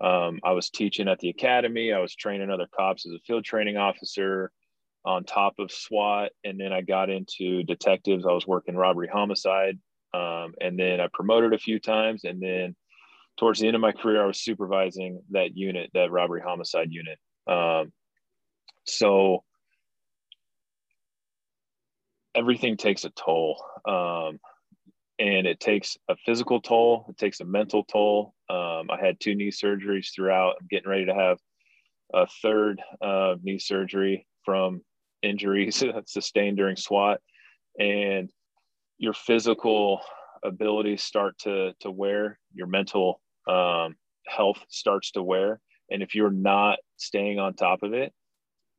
[0.02, 1.94] um, I was teaching at the academy.
[1.94, 4.52] I was training other cops as a field training officer
[5.06, 6.32] on top of SWAT.
[6.44, 8.26] And then I got into detectives.
[8.26, 9.80] I was working robbery homicide.
[10.14, 12.26] Um, and then I promoted a few times.
[12.26, 12.76] And then
[13.38, 17.18] towards the end of my career, I was supervising that unit, that robbery homicide unit.
[17.48, 17.94] Um,
[18.86, 19.44] so
[22.36, 23.64] everything takes a toll.
[23.88, 24.40] Um,
[25.20, 28.34] and it takes a physical toll, it takes a mental toll.
[28.50, 30.56] Um, I had two knee surgeries throughout.
[30.60, 31.38] I'm getting ready to have
[32.14, 34.82] a third uh, knee surgery from
[35.22, 37.20] injuries sustained during SWAT.
[37.78, 38.30] And
[38.98, 40.02] your physical
[40.44, 45.60] abilities start to, to wear, your mental um, health starts to wear.
[45.92, 48.14] And if you're not staying on top of it,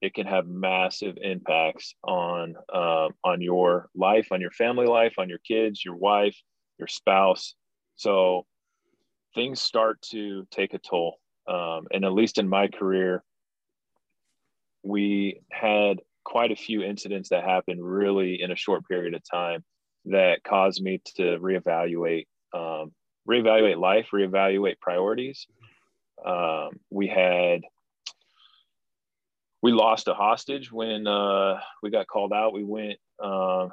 [0.01, 5.29] it can have massive impacts on uh, on your life, on your family life, on
[5.29, 6.37] your kids, your wife,
[6.79, 7.55] your spouse.
[7.97, 8.47] So
[9.35, 11.19] things start to take a toll.
[11.47, 13.23] Um, and at least in my career,
[14.83, 19.65] we had quite a few incidents that happened really in a short period of time
[20.07, 22.93] that caused me to reevaluate um,
[23.29, 25.47] reevaluate life, reevaluate priorities.
[26.25, 27.61] Um, we had
[29.63, 32.53] we lost a hostage when uh, we got called out.
[32.53, 32.99] We went.
[33.23, 33.71] Um,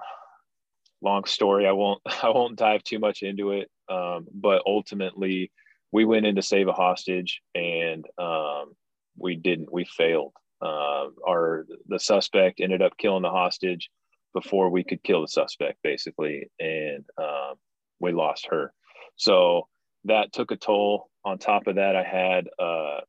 [1.01, 1.67] long story.
[1.67, 2.01] I won't.
[2.23, 3.69] I won't dive too much into it.
[3.89, 5.51] Um, but ultimately,
[5.91, 8.73] we went in to save a hostage, and um,
[9.17, 9.71] we didn't.
[9.71, 10.33] We failed.
[10.61, 13.89] Uh, our the suspect ended up killing the hostage
[14.33, 17.55] before we could kill the suspect, basically, and um,
[17.99, 18.73] we lost her.
[19.15, 19.67] So
[20.05, 21.09] that took a toll.
[21.23, 23.01] On top of that, I had uh,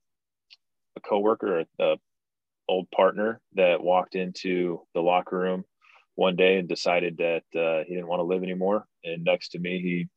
[0.96, 1.96] a coworker, a,
[2.68, 5.64] old partner that walked into the locker room
[6.14, 8.84] one day and decided that uh, he didn't want to live anymore.
[9.04, 10.08] And next to me, he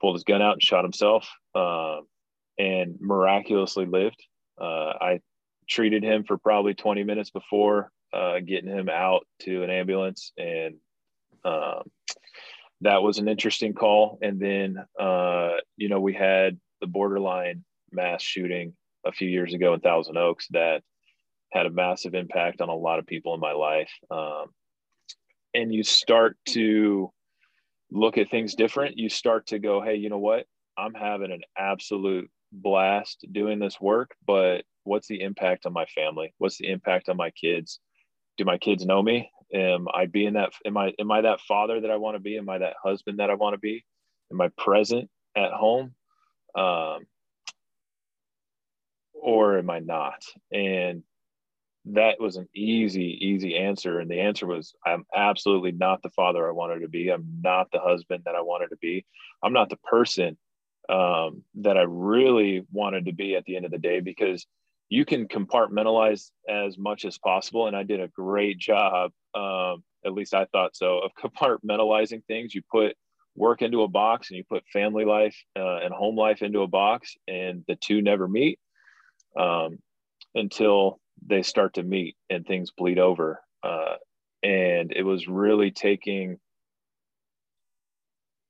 [0.00, 1.98] pulled his gun out and shot himself, uh,
[2.58, 4.22] and miraculously lived.
[4.60, 5.20] Uh, I
[5.68, 10.76] treated him for probably 20 minutes before uh, getting him out to an ambulance, and
[11.44, 11.82] um,
[12.80, 14.18] that was an interesting call.
[14.22, 19.74] And then, uh, you know, we had the borderline mass shooting a few years ago
[19.74, 20.82] in Thousand Oaks that
[21.52, 23.90] had a massive impact on a lot of people in my life.
[24.10, 24.46] Um,
[25.54, 27.10] and you start to
[27.90, 28.98] look at things different.
[28.98, 30.46] You start to go, hey, you know what?
[30.76, 36.34] I'm having an absolute blast doing this work, but what's the impact on my family?
[36.38, 37.80] What's the impact on my kids?
[38.36, 39.30] Do my kids know me?
[39.52, 42.36] am i being that am i am i that father that i want to be
[42.36, 43.84] am i that husband that i want to be
[44.30, 45.94] am i present at home
[46.54, 47.06] um,
[49.14, 51.02] or am i not and
[51.94, 56.48] that was an easy easy answer and the answer was i'm absolutely not the father
[56.48, 59.04] i wanted to be i'm not the husband that i wanted to be
[59.42, 60.36] i'm not the person
[60.88, 64.46] um, that i really wanted to be at the end of the day because
[64.88, 67.66] you can compartmentalize as much as possible.
[67.66, 72.54] And I did a great job, um, at least I thought so, of compartmentalizing things.
[72.54, 72.96] You put
[73.34, 76.66] work into a box and you put family life uh, and home life into a
[76.66, 78.58] box, and the two never meet
[79.38, 79.78] um,
[80.34, 83.40] until they start to meet and things bleed over.
[83.62, 83.96] Uh,
[84.42, 86.38] and it was really taking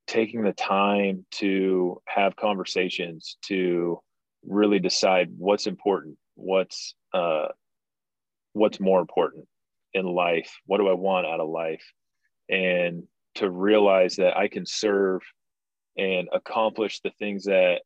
[0.06, 4.00] taking the time to have conversations to
[4.46, 7.48] really decide what's important what's uh,
[8.52, 9.46] what's more important
[9.94, 11.84] in life what do i want out of life
[12.50, 13.04] and
[13.34, 15.22] to realize that i can serve
[15.96, 17.80] and accomplish the things that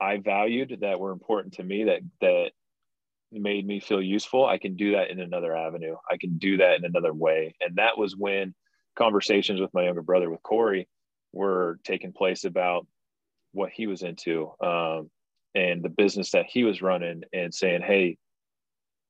[0.00, 2.50] i valued that were important to me that that
[3.32, 6.78] made me feel useful i can do that in another avenue i can do that
[6.78, 8.54] in another way and that was when
[8.96, 10.88] conversations with my younger brother with corey
[11.32, 12.86] were taking place about
[13.52, 15.10] what he was into um,
[15.56, 18.18] and the business that he was running and saying, Hey,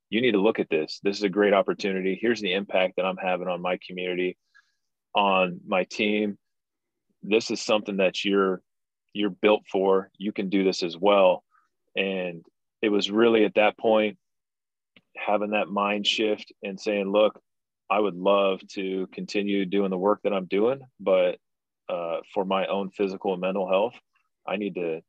[0.08, 1.00] you need to look at this.
[1.02, 2.16] This is a great opportunity.
[2.20, 4.38] Here's the impact that I'm having on my community,
[5.14, 6.38] on my team.
[7.22, 8.62] This is something that you're
[9.12, 10.10] you're built for.
[10.18, 11.42] You can do this as well.
[11.96, 12.44] And
[12.82, 14.18] it was really at that point
[15.16, 17.40] having that mind shift and saying, look,
[17.88, 21.38] I would love to continue doing the work that I'm doing, but
[21.88, 23.94] uh, for my own physical and mental health,
[24.46, 25.02] I need to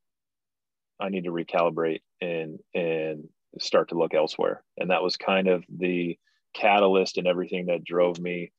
[1.00, 3.28] I need to recalibrate and and
[3.60, 4.64] start to look elsewhere.
[4.78, 6.18] And that was kind of the
[6.54, 8.52] catalyst and everything that drove me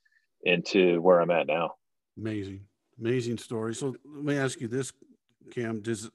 [0.43, 1.75] into where I'm at now.
[2.17, 2.63] Amazing,
[2.99, 3.75] amazing story.
[3.75, 4.93] So let me ask you this:
[5.53, 6.11] Cam, does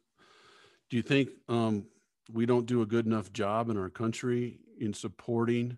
[0.89, 1.86] do you think um,
[2.34, 5.78] we don't do a good enough job in our country in supporting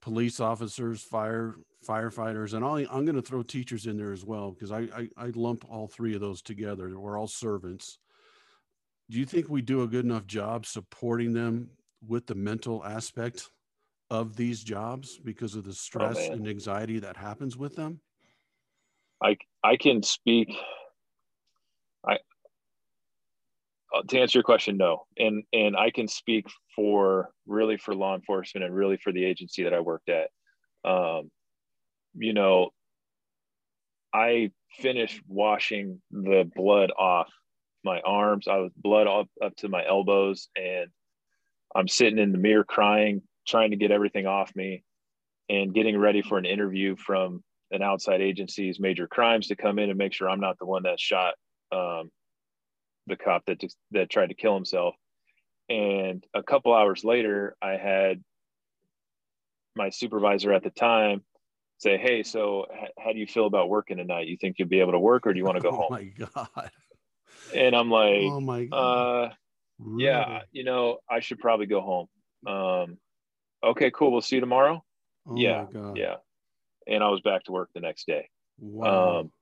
[0.00, 1.54] police officers, fire
[1.86, 5.08] firefighters, and i am going to throw teachers in there as well because I, I
[5.16, 6.98] I lump all three of those together.
[6.98, 7.98] We're all servants.
[9.10, 11.70] Do you think we do a good enough job supporting them
[12.06, 13.50] with the mental aspect
[14.10, 18.00] of these jobs because of the oh, stress oh, and anxiety that happens with them?
[19.22, 20.54] I I can speak.
[22.06, 22.16] I uh,
[24.08, 28.64] to answer your question, no, and and I can speak for really for law enforcement
[28.64, 30.30] and really for the agency that I worked at.
[30.84, 31.30] Um,
[32.14, 32.70] you know,
[34.12, 37.30] I finished washing the blood off
[37.84, 38.48] my arms.
[38.48, 40.88] I was blood up up to my elbows, and
[41.74, 44.84] I'm sitting in the mirror crying, trying to get everything off me,
[45.48, 49.90] and getting ready for an interview from an outside agency's major crimes to come in
[49.90, 51.34] and make sure I'm not the one that shot
[51.72, 52.10] um,
[53.06, 54.94] the cop that just, that tried to kill himself.
[55.68, 58.22] And a couple hours later, I had
[59.76, 61.24] my supervisor at the time
[61.78, 64.28] say, "Hey, so h- how do you feel about working tonight?
[64.28, 65.88] You think you'll be able to work, or do you want to go oh home?"
[65.90, 66.70] Oh my god!
[67.54, 69.34] And I'm like, "Oh my god!" Uh,
[69.78, 70.04] really?
[70.04, 72.06] Yeah, you know, I should probably go home.
[72.46, 72.98] Um,
[73.62, 74.12] okay, cool.
[74.12, 74.84] We'll see you tomorrow.
[75.26, 76.16] Oh yeah, yeah
[76.86, 78.28] and I was back to work the next day.
[78.58, 79.20] Wow.
[79.20, 79.32] Um,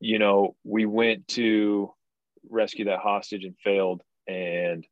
[0.00, 1.92] you know, we went to
[2.48, 4.86] rescue that hostage and failed, and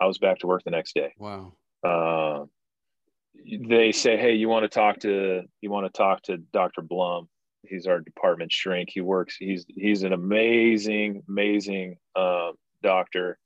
[0.00, 1.14] I was back to work the next day.
[1.18, 1.52] Wow.
[1.82, 2.46] Uh,
[3.68, 6.82] they say, "Hey, you want to talk to you want to talk to Dr.
[6.82, 7.28] Blum?
[7.62, 8.90] He's our department shrink.
[8.90, 9.36] He works.
[9.36, 13.38] He's he's an amazing, amazing uh, doctor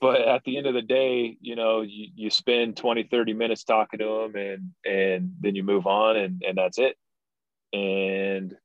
[0.00, 3.64] but at the end of the day you know you, you spend 20 30 minutes
[3.64, 6.96] talking to them and and then you move on and and that's it
[7.72, 8.56] and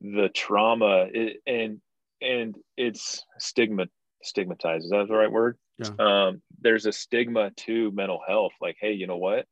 [0.00, 1.80] the trauma it, and
[2.20, 3.86] and it's stigma
[4.22, 4.84] stigmatized.
[4.84, 5.56] Is that the right word?
[5.78, 5.90] Yeah.
[5.98, 8.52] um there's a stigma to mental health.
[8.60, 9.46] Like hey you know what?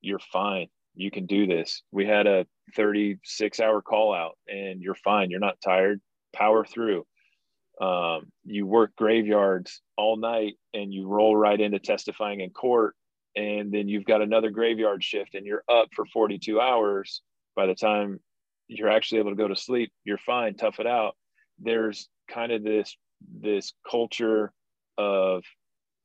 [0.00, 0.68] You're fine.
[0.94, 1.82] You can do this.
[1.92, 2.46] We had a
[2.76, 5.30] 36 hour call out and you're fine.
[5.30, 6.00] You're not tired.
[6.32, 7.06] Power through.
[7.80, 12.94] Um, you work graveyards all night and you roll right into testifying in court
[13.36, 17.22] and then you've got another graveyard shift and you're up for 42 hours
[17.56, 18.20] by the time
[18.70, 21.16] you're actually able to go to sleep you're fine tough it out.
[21.58, 22.96] There's kind of this
[23.40, 24.52] this culture
[24.96, 25.42] of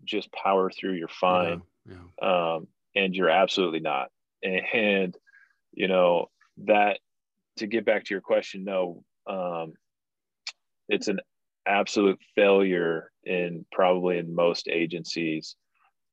[0.03, 1.61] just power through you're fine.
[1.87, 2.53] Yeah, yeah.
[2.55, 4.09] Um, and you're absolutely not.
[4.43, 5.17] And, and,
[5.73, 6.29] you know
[6.65, 6.99] that
[7.57, 9.73] to get back to your question no um,
[10.87, 11.19] it's an
[11.65, 15.55] absolute failure in probably in most agencies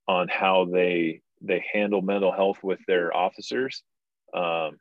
[0.09, 3.83] on how they they handle mental health with their officers.
[4.35, 4.79] Um,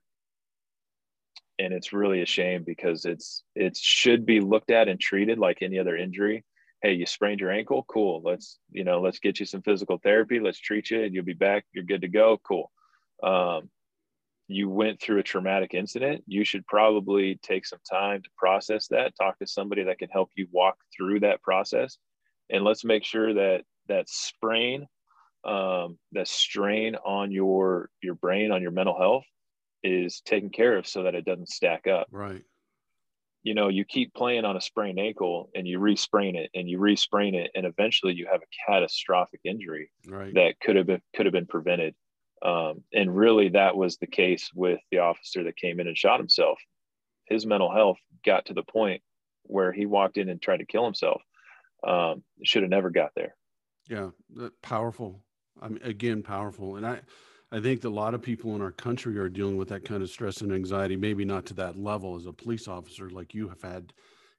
[1.61, 5.61] and it's really a shame because it's it should be looked at and treated like
[5.61, 6.43] any other injury.
[6.81, 7.85] Hey you sprained your ankle?
[7.87, 8.21] Cool.
[8.23, 10.39] Let's you know let's get you some physical therapy.
[10.39, 11.65] Let's treat you and you'll be back.
[11.71, 12.39] You're good to go.
[12.43, 12.71] Cool.
[13.23, 13.69] Um,
[14.47, 19.15] you went through a traumatic incident, you should probably take some time to process that,
[19.15, 21.97] talk to somebody that can help you walk through that process.
[22.49, 24.87] And let's make sure that that sprain,
[25.45, 29.23] um, that strain on your your brain, on your mental health
[29.83, 32.07] is taken care of so that it doesn't stack up.
[32.11, 32.43] Right.
[33.43, 36.77] You know, you keep playing on a sprained ankle and you re-sprain it and you
[36.77, 40.33] re-sprain it, and eventually you have a catastrophic injury right.
[40.35, 41.95] that could have been could have been prevented.
[42.43, 46.19] Um, and really, that was the case with the officer that came in and shot
[46.19, 46.59] himself.
[47.25, 49.01] His mental health got to the point
[49.43, 51.21] where he walked in and tried to kill himself.
[51.87, 53.35] Um, should have never got there.
[53.89, 54.09] Yeah,
[54.61, 55.23] powerful.
[55.59, 56.75] I mean, again, powerful.
[56.75, 56.99] And I,
[57.51, 60.01] I think that a lot of people in our country are dealing with that kind
[60.01, 60.95] of stress and anxiety.
[60.95, 63.91] Maybe not to that level as a police officer, like you have had,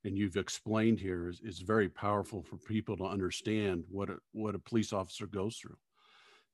[0.05, 4.55] and you've explained here, is, is very powerful for people to understand what a, what
[4.55, 5.77] a police officer goes through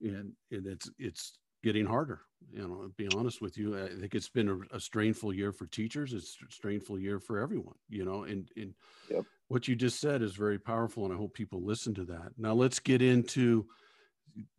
[0.01, 2.21] and, and it's it's getting harder.
[2.53, 5.53] You know, to be honest with you, I think it's been a, a strainful year
[5.53, 6.13] for teachers.
[6.13, 7.75] It's a strainful year for everyone.
[7.89, 8.75] You know, and and
[9.11, 9.25] yep.
[9.49, 12.33] what you just said is very powerful, and I hope people listen to that.
[12.37, 13.67] Now let's get into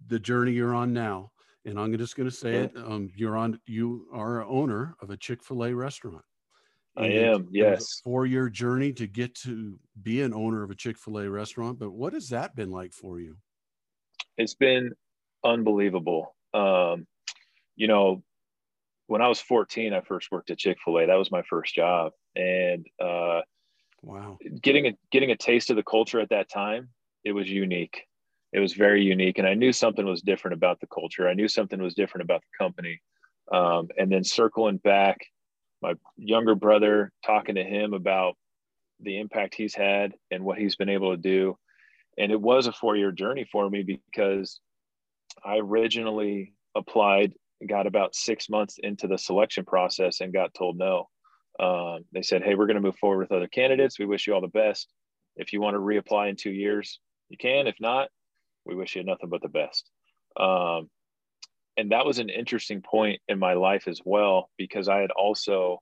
[0.08, 1.32] the journey you're on now,
[1.70, 2.74] and I'm just going to say it.
[2.76, 3.60] Um, you're on.
[3.66, 6.24] You are an owner of a Chick Fil A restaurant.
[6.98, 7.48] I am.
[7.52, 8.02] Yes.
[8.04, 11.80] Four year journey to get to be an owner of a Chick Fil A restaurant,
[11.80, 13.38] but what has that been like for you?
[14.38, 14.92] It's been
[15.44, 16.36] unbelievable.
[16.54, 17.08] Um,
[17.76, 18.24] you know,
[19.08, 21.08] when I was 14, I first worked at Chick Fil A.
[21.08, 23.42] That was my first job, and uh,
[24.02, 26.90] wow, getting a getting a taste of the culture at that time,
[27.24, 28.02] it was unique.
[28.52, 31.28] It was very unique, and I knew something was different about the culture.
[31.28, 33.00] I knew something was different about the company.
[33.52, 35.18] Um, and then circling back,
[35.82, 38.36] my younger brother talking to him about
[39.00, 41.58] the impact he's had and what he's been able to do.
[42.18, 44.60] And it was a four year journey for me because
[45.44, 47.34] I originally applied,
[47.68, 51.08] got about six months into the selection process and got told no.
[51.60, 54.00] Um, they said, Hey, we're going to move forward with other candidates.
[54.00, 54.92] We wish you all the best.
[55.36, 57.68] If you want to reapply in two years, you can.
[57.68, 58.10] If not,
[58.66, 59.90] we wish you nothing but the best.
[60.38, 60.90] Um,
[61.78, 65.82] and that was an interesting point in my life as well because I had also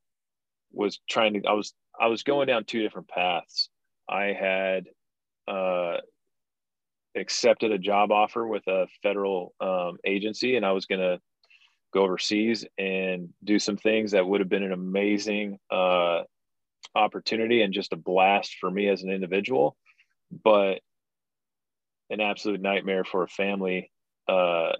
[0.71, 3.69] was trying to I was I was going down two different paths.
[4.07, 4.85] I had
[5.47, 5.97] uh,
[7.15, 11.19] accepted a job offer with a federal um, agency, and I was going to
[11.93, 16.21] go overseas and do some things that would have been an amazing uh,
[16.95, 19.75] opportunity and just a blast for me as an individual,
[20.43, 20.81] but
[22.09, 23.91] an absolute nightmare for a family
[24.27, 24.73] uh,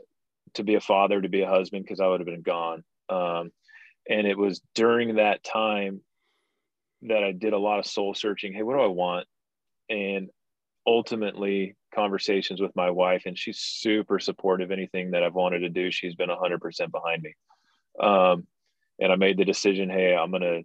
[0.53, 2.84] to be a father, to be a husband, because I would have been gone.
[3.09, 3.51] Um,
[4.09, 6.01] and it was during that time
[7.03, 8.53] that I did a lot of soul searching.
[8.53, 9.28] Hey, what do I want?
[9.89, 10.30] And
[10.86, 14.71] ultimately, conversations with my wife, and she's super supportive.
[14.71, 17.36] Anything that I've wanted to do, she's been 100% behind me.
[17.99, 18.47] Um,
[18.99, 20.63] and I made the decision hey, I'm going to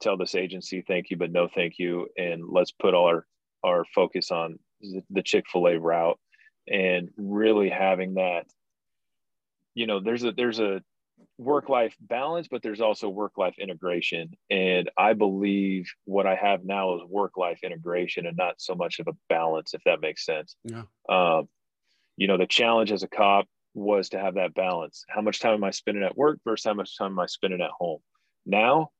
[0.00, 2.08] tell this agency thank you, but no thank you.
[2.16, 3.26] And let's put all our,
[3.62, 4.58] our focus on
[5.10, 6.18] the Chick fil A route
[6.68, 8.46] and really having that.
[9.74, 10.82] You know, there's a, there's a,
[11.38, 14.30] work life balance, but there's also work life integration.
[14.50, 18.98] And I believe what I have now is work life integration and not so much
[18.98, 20.56] of a balance, if that makes sense.
[20.64, 20.82] Yeah.
[21.08, 21.48] Um,
[22.16, 25.04] you know, the challenge as a cop was to have that balance.
[25.08, 27.60] How much time am I spending at work versus how much time am I spending
[27.60, 28.00] at home?
[28.44, 28.90] Now,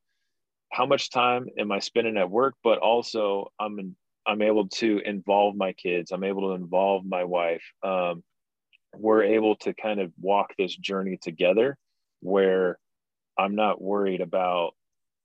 [0.72, 2.54] how much time am I spending at work?
[2.62, 3.96] But also, I'm in,
[4.26, 6.12] I'm able to involve my kids.
[6.12, 7.64] I'm able to involve my wife.
[7.82, 8.22] Um,
[8.96, 11.76] we're able to kind of walk this journey together
[12.20, 12.78] where
[13.38, 14.72] I'm not worried about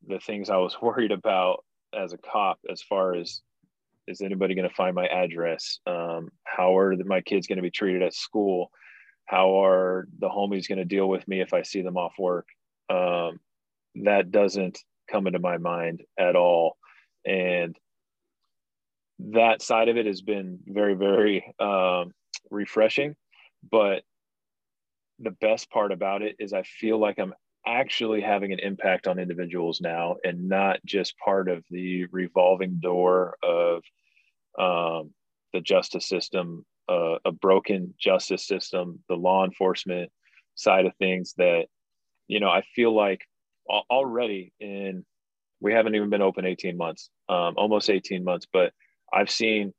[0.07, 3.41] the things I was worried about as a cop as far as
[4.07, 7.71] is anybody going to find my address um, how are my kids going to be
[7.71, 8.69] treated at school
[9.25, 12.47] how are the homies going to deal with me if i see them off work
[12.89, 13.39] um,
[13.95, 14.79] that doesn't
[15.09, 16.77] come into my mind at all
[17.25, 17.77] and
[19.19, 22.11] that side of it has been very very um,
[22.51, 23.15] refreshing
[23.71, 24.03] but
[25.19, 27.33] the best part about it is I feel like I'm
[27.65, 33.37] actually having an impact on individuals now and not just part of the revolving door
[33.41, 33.81] of
[34.59, 35.11] um,
[35.53, 40.11] the justice system, uh, a broken justice system, the law enforcement
[40.55, 41.65] side of things that,
[42.27, 43.21] you know, I feel like
[43.67, 45.05] already in,
[45.59, 48.73] we haven't even been open 18 months, um, almost 18 months, but
[49.11, 49.73] I've seen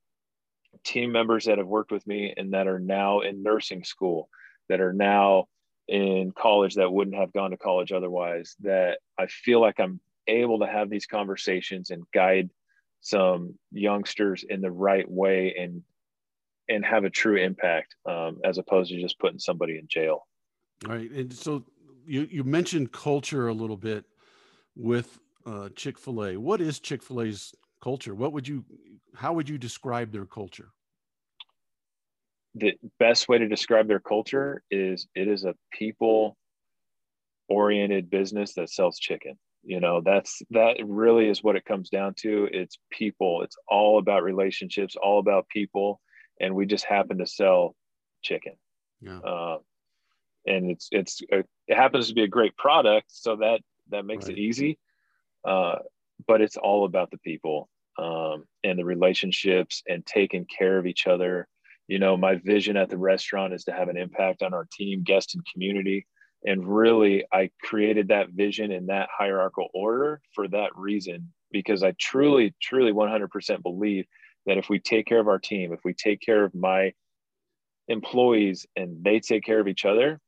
[0.85, 4.29] team members that have worked with me and that are now in nursing school
[4.68, 5.47] that are now
[5.89, 10.59] in college that wouldn't have gone to college otherwise that i feel like i'm able
[10.59, 12.51] to have these conversations and guide
[13.01, 15.83] some youngsters in the right way and
[16.68, 20.27] and have a true impact um, as opposed to just putting somebody in jail.
[20.85, 21.09] Right.
[21.11, 21.64] And so
[22.05, 24.05] you you mentioned culture a little bit
[24.74, 26.37] with uh, chick-fil-a.
[26.37, 27.55] What is chick-fil-a's
[27.87, 28.16] culture?
[28.16, 28.64] What would you
[29.14, 30.70] how would you describe their culture?
[32.57, 36.37] The best way to describe their culture is it is a people
[37.49, 39.39] oriented business that sells chicken.
[39.62, 42.49] You know that's that really is what it comes down to.
[42.53, 43.43] It's people.
[43.45, 46.01] It's all about relationships all about people
[46.41, 47.76] and we just happen to sell
[48.22, 48.55] chicken.
[49.01, 49.18] Yeah.
[49.18, 49.59] uh,
[50.45, 53.61] and it's it's a, it happens to be a great product so that
[53.91, 54.37] that makes right.
[54.37, 54.78] it easy.
[55.45, 55.76] Uh,
[56.26, 57.68] but it's all about the people
[57.99, 61.49] um, and the relationships and taking care of each other.
[61.88, 65.03] You know my vision at the restaurant is to have an impact on our team
[65.05, 66.07] guests and community.
[66.44, 71.92] And really i created that vision in that hierarchical order for that reason because i
[71.99, 74.05] truly truly 100% believe
[74.44, 76.92] that if we take care of our team if we take care of my
[77.88, 80.20] employees and they take care of each other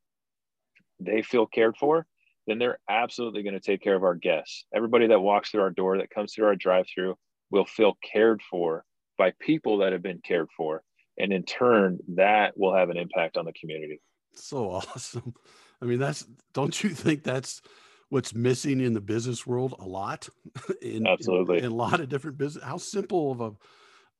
[0.98, 2.06] they feel cared for
[2.48, 4.64] then they're absolutely going to take care of our guests.
[4.74, 7.16] Everybody that walks through our door that comes through our drive through
[7.50, 8.84] will feel cared for
[9.16, 10.82] by people that have been cared for.
[11.18, 14.00] And in turn that will have an impact on the community.
[14.34, 15.34] So awesome.
[15.82, 17.60] I mean that's don't you think that's
[18.08, 20.28] what's missing in the business world a lot?
[20.82, 21.58] In, absolutely.
[21.58, 23.52] in, in, a lot of different business how simple of a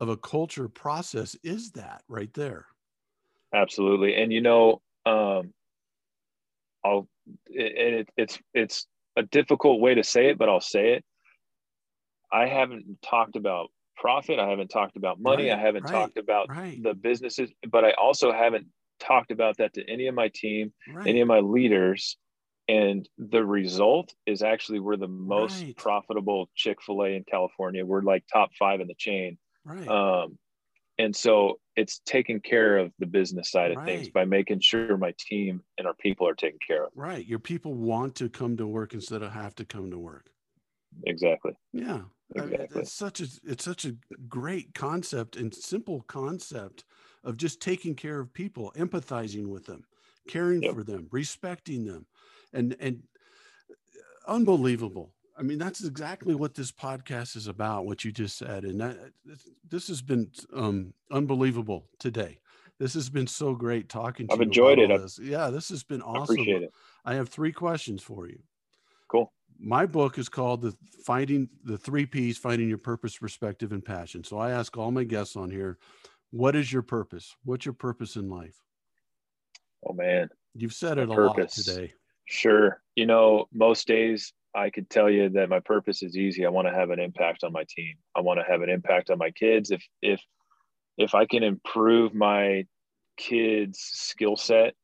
[0.01, 2.67] of a culture process is that right there?
[3.55, 4.17] Absolutely.
[4.17, 5.53] And you know um
[6.85, 7.09] i'll
[7.47, 11.05] and it, it's it's a difficult way to say it but i'll say it
[12.33, 14.39] i haven't talked about profit.
[14.39, 15.49] I haven't talked about money.
[15.49, 16.81] Right, I haven't right, talked about right.
[16.81, 18.69] the businesses, but I also haven't
[19.01, 20.73] talked about that to any of my team,
[21.05, 22.17] any of my leaders
[22.69, 28.51] and the result is actually we're the most profitable chick-fil-a in california we're like top
[28.59, 29.89] five in the chain Right.
[29.89, 30.39] um,
[30.99, 35.15] and so it's taking care of the business side of things by making sure my
[35.19, 37.25] team and our people are taken care of right.
[37.25, 40.31] Your people want to come to work instead of have to come to work.
[41.07, 42.03] exactly Yeah.
[42.37, 43.97] I mean, it's such a it's such a
[44.29, 46.85] great concept and simple concept
[47.25, 49.85] of just taking care of people, empathizing with them,
[50.29, 50.75] caring Yep.
[50.75, 52.07] for them, respecting them.
[52.53, 53.03] And and
[53.71, 55.15] uh, unbelievable.
[55.39, 58.65] I mean, that's exactly what this podcast is about, what you just said.
[58.65, 58.97] And that
[59.71, 62.41] this- has been um unbelievable today.
[62.79, 64.37] This has been so great talking to you.
[64.41, 64.89] I've enjoyed it.
[64.89, 65.19] This.
[65.19, 66.35] Yeah, this has been i awesome.
[66.35, 66.73] appreciate it
[67.05, 68.41] I have three questions for you
[69.59, 74.23] my book is called the finding the three p's finding your purpose perspective and passion
[74.23, 75.79] so i ask all my guests on here
[76.31, 78.57] what is your purpose what's your purpose in life
[79.89, 81.65] oh man you've said My it a lot purpose.
[81.65, 81.93] today
[82.29, 82.83] Sure.
[82.95, 86.45] You know, most days I could tell you that my purpose is easy.
[86.45, 87.95] I want to have an impact on my team.
[88.15, 89.71] I want to have an impact on my kids.
[89.71, 90.21] If if
[90.99, 92.67] if I can improve my
[93.17, 94.75] kids' skill set,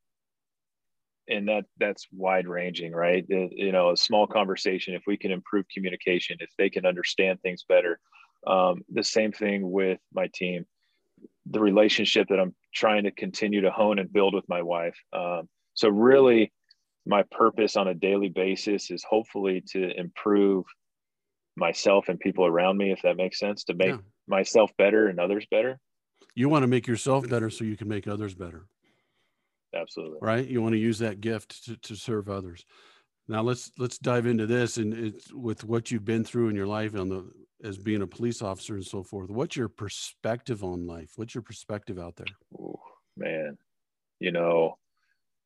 [1.27, 3.25] and that that's wide ranging, right?
[3.29, 4.93] You know, a small conversation.
[4.93, 7.99] If we can improve communication, if they can understand things better,
[8.47, 10.65] um, the same thing with my team.
[11.47, 14.97] The relationship that I'm trying to continue to hone and build with my wife.
[15.13, 16.51] Um, so really
[17.05, 20.65] my purpose on a daily basis is hopefully to improve
[21.55, 23.97] myself and people around me if that makes sense to make Yeah.
[24.27, 25.79] myself better and others better
[26.33, 28.67] you want to make yourself better so you can make others better
[29.75, 30.19] absolutely.
[30.21, 30.47] right?
[30.47, 32.65] You want to use that gift to, to serve others.
[33.27, 36.67] Now let's let's dive into this and it's with what you've been through in your
[36.67, 37.29] life on the
[37.63, 41.13] as being a police officer and so forth what's your perspective on life?
[41.15, 42.27] What's your perspective out there?
[42.53, 42.77] Ooh,
[43.17, 43.57] man.
[44.19, 44.77] You know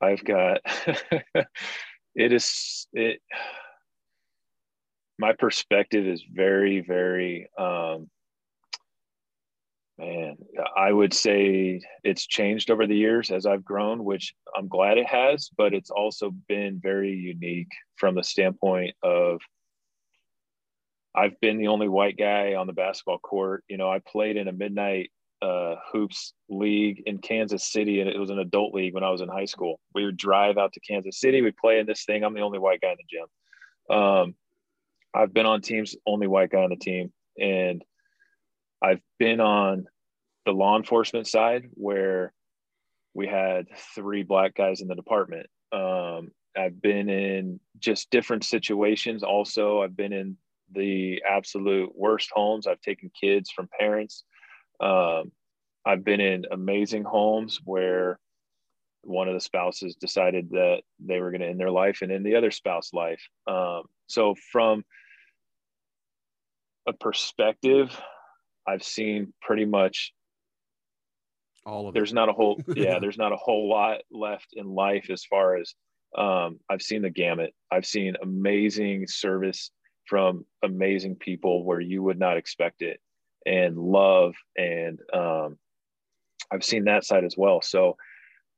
[0.01, 0.59] i've got
[2.15, 3.21] it is it
[5.19, 8.09] my perspective is very very um
[9.99, 10.37] man
[10.77, 15.05] i would say it's changed over the years as i've grown which i'm glad it
[15.05, 19.41] has but it's also been very unique from the standpoint of
[21.15, 24.47] i've been the only white guy on the basketball court you know i played in
[24.47, 29.03] a midnight uh, hoops league in Kansas City, and it was an adult league when
[29.03, 29.79] I was in high school.
[29.93, 32.23] We would drive out to Kansas City, we'd play in this thing.
[32.23, 33.97] I'm the only white guy in the gym.
[33.97, 34.35] Um,
[35.13, 37.83] I've been on teams, only white guy on the team, and
[38.81, 39.87] I've been on
[40.45, 42.33] the law enforcement side where
[43.13, 45.47] we had three black guys in the department.
[45.71, 49.23] Um, I've been in just different situations.
[49.23, 50.37] Also, I've been in
[50.71, 52.67] the absolute worst homes.
[52.67, 54.23] I've taken kids from parents.
[54.79, 55.31] Um,
[55.85, 58.19] I've been in amazing homes where
[59.01, 62.25] one of the spouses decided that they were going to end their life and end
[62.25, 63.21] the other spouse life.
[63.47, 64.83] Um, so from
[66.87, 67.99] a perspective,
[68.69, 70.13] I've seen pretty much
[71.65, 72.99] all of there's it not a whole yeah, Yeah.
[72.99, 75.73] there's not a whole lot left in life as far as
[76.17, 77.53] um, I've seen the gamut.
[77.71, 79.71] I've seen amazing service
[80.05, 82.99] from amazing people where you would not expect it,
[83.45, 85.57] and love, and um,
[86.51, 87.61] I've seen that side as well.
[87.61, 87.97] So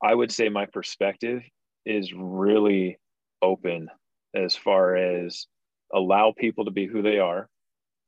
[0.04, 1.44] I would say my perspective
[1.86, 3.00] is really
[3.42, 3.90] open
[4.36, 5.48] as far as
[5.94, 7.50] allow people to be who they are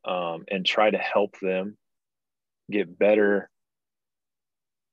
[0.05, 1.77] um, and try to help them
[2.71, 3.49] get better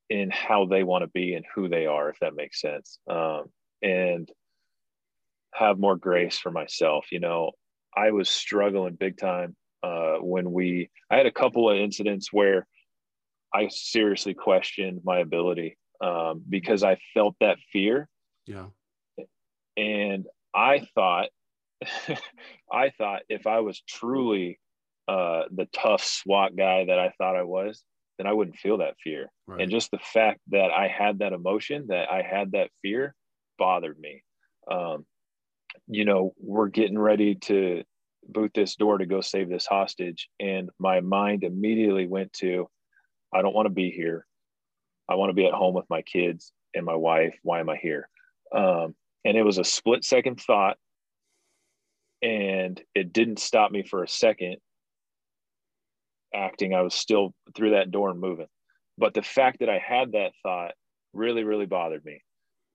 [0.08, 2.98] in how they want to be and who they are, if that makes sense.
[3.08, 3.44] Um,
[3.82, 4.28] and
[5.54, 7.06] have more grace for myself.
[7.12, 7.52] You know,
[7.96, 12.66] I was struggling big time uh, when we, I had a couple of incidents where
[13.54, 18.08] I seriously questioned my ability um, because I felt that fear.
[18.46, 18.66] yeah
[19.76, 21.28] And I thought,
[22.72, 24.58] I thought if I was truly
[25.10, 27.82] uh, the tough SWAT guy that I thought I was,
[28.16, 29.32] then I wouldn't feel that fear.
[29.48, 33.16] right And just the fact that I had that emotion, that I had that fear,
[33.58, 34.22] bothered me.
[34.70, 35.04] Um,
[35.88, 37.82] you know, we're getting ready to
[38.28, 40.28] boot this door to go save this hostage.
[40.38, 42.68] And my mind immediately went to,
[43.34, 44.24] I don't want to be here.
[45.08, 47.36] I want to be at home with my kids and my wife.
[47.42, 48.08] Why am I here?
[48.54, 48.94] Um,
[49.24, 50.76] and it was a split second thought.
[52.22, 54.58] And it didn't stop me for a second
[56.34, 56.74] acting.
[56.74, 58.48] I was still through that door and moving.
[58.98, 60.72] But the fact that I had that thought
[61.12, 62.22] really, really bothered me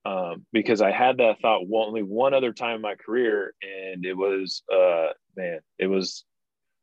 [0.06, 4.16] um, because I had that thought only one other time in my career, and it
[4.16, 6.24] was, uh, man, it was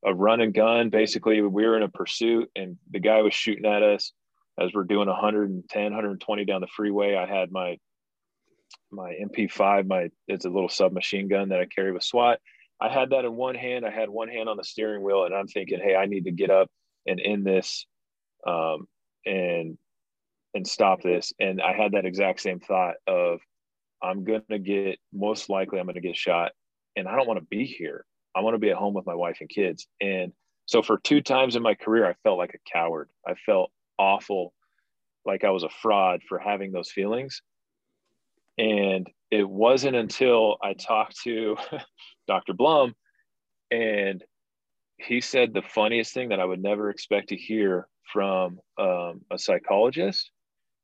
[0.05, 0.91] a run and gun.
[0.91, 4.12] Basically, we were in a pursuit, and the guy was shooting at us
[4.61, 7.14] as we're doing 110, 120 down the freeway.
[7.14, 7.79] I had my
[8.91, 12.41] my MP5, my it's a little submachine gun that I carry with SWAT.
[12.83, 13.87] I had that in one hand.
[13.87, 16.33] I had one hand on the steering wheel, and I'm thinking, hey, I need to
[16.33, 16.68] get up
[17.07, 17.87] and end this,
[18.45, 18.89] um,
[19.24, 19.78] and
[20.55, 21.33] and stop this.
[21.39, 23.39] And I had that exact same thought of,
[24.03, 26.51] I'm gonna get most likely I'm gonna get shot,
[26.97, 28.05] and I don't want to be here.
[28.35, 29.87] I want to be at home with my wife and kids.
[30.01, 30.33] And
[30.66, 33.11] so for two times in my career, I felt like a coward.
[33.24, 34.55] I felt awful,
[35.24, 37.43] like I was a fraud for having those feelings.
[38.59, 41.57] And it wasn't until I talked to
[42.28, 42.53] Dr.
[42.53, 42.95] Blum
[43.70, 44.22] and
[44.99, 49.39] he said the funniest thing that I would never expect to hear from um, a
[49.39, 50.30] psychologist.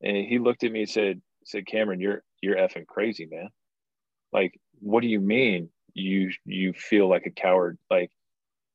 [0.01, 3.49] And he looked at me and said, said, Cameron, you're, you're effing crazy, man.
[4.33, 7.77] Like, what do you mean you, you feel like a coward?
[7.91, 8.09] Like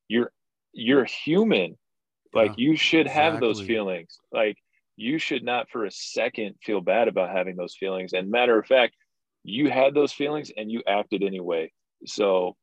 [0.07, 0.31] you're,
[0.73, 1.77] you're human.
[2.33, 3.23] Like yeah, you should exactly.
[3.23, 4.19] have those feelings.
[4.33, 4.57] Like
[4.95, 8.13] you should not for a second feel bad about having those feelings.
[8.13, 8.95] And matter of fact,
[9.45, 11.71] you had those feelings and you acted anyway.
[12.07, 12.57] So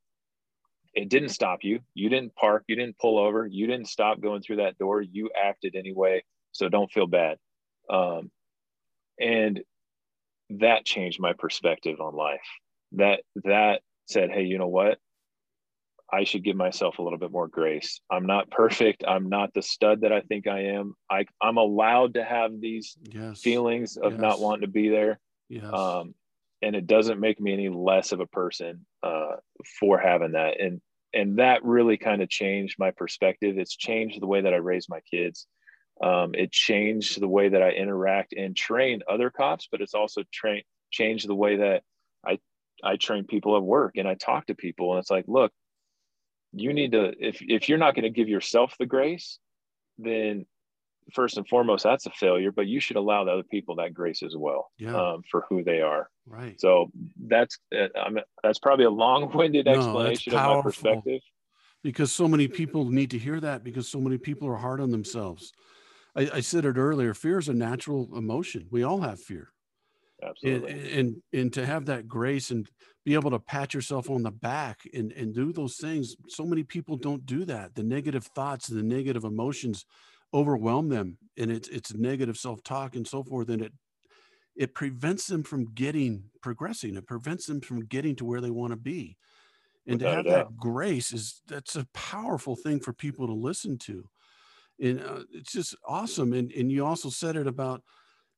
[0.93, 1.79] it didn't stop you.
[1.93, 2.63] You didn't park.
[2.67, 3.45] You didn't pull over.
[3.45, 5.01] You didn't stop going through that door.
[5.01, 6.23] You acted anyway.
[6.51, 7.37] So don't feel bad.
[7.89, 8.31] Um,
[9.19, 9.61] and
[10.49, 12.39] that changed my perspective on life.
[12.93, 14.97] That that said, hey, you know what?
[16.13, 18.01] I should give myself a little bit more grace.
[18.11, 19.05] I'm not perfect.
[19.07, 20.95] I'm not the stud that I think I am.
[21.09, 23.39] I, I'm allowed to have these yes.
[23.39, 24.21] feelings of yes.
[24.21, 25.21] not wanting to be there.
[25.47, 25.71] Yes.
[25.71, 26.13] Um,
[26.61, 29.37] and it doesn't make me any less of a person uh,
[29.79, 30.59] for having that.
[30.59, 30.81] And
[31.13, 33.57] and that really kind of changed my perspective.
[33.57, 35.45] It's changed the way that I raise my kids.
[36.01, 40.23] Um, it changed the way that I interact and train other cops, but it's also
[40.31, 41.83] train changed the way that
[42.25, 42.39] I
[42.83, 44.91] I train people at work and I talk to people.
[44.91, 45.51] And it's like, look,
[46.53, 49.39] you need to if if you're not going to give yourself the grace
[49.97, 50.45] then
[51.13, 54.23] first and foremost that's a failure but you should allow the other people that grace
[54.23, 54.95] as well yeah.
[54.95, 56.91] um, for who they are right so
[57.27, 61.21] that's uh, I'm, that's probably a long-winded no, explanation of my perspective
[61.83, 64.91] because so many people need to hear that because so many people are hard on
[64.91, 65.51] themselves
[66.15, 69.51] I, I said it earlier fear is a natural emotion we all have fear
[70.23, 70.71] Absolutely.
[70.71, 72.69] And, and and to have that grace and
[73.05, 76.15] be able to pat yourself on the back and and do those things.
[76.27, 77.75] So many people don't do that.
[77.75, 79.85] The negative thoughts, and the negative emotions
[80.33, 83.49] overwhelm them and it's it's negative self-talk and so forth.
[83.49, 83.73] And it
[84.55, 86.95] it prevents them from getting progressing.
[86.95, 89.17] It prevents them from getting to where they want to be.
[89.87, 93.77] And Without to have that grace is that's a powerful thing for people to listen
[93.79, 94.07] to.
[94.79, 96.33] And uh, it's just awesome.
[96.33, 97.81] And and you also said it about,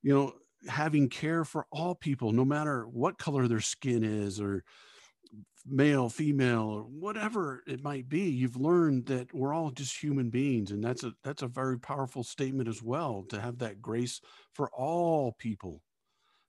[0.01, 0.33] you know,
[0.67, 4.63] having care for all people, no matter what color their skin is or
[5.65, 8.29] male, female, or whatever it might be.
[8.29, 10.71] You've learned that we're all just human beings.
[10.71, 14.21] And that's a that's a very powerful statement as well to have that grace
[14.53, 15.81] for all people,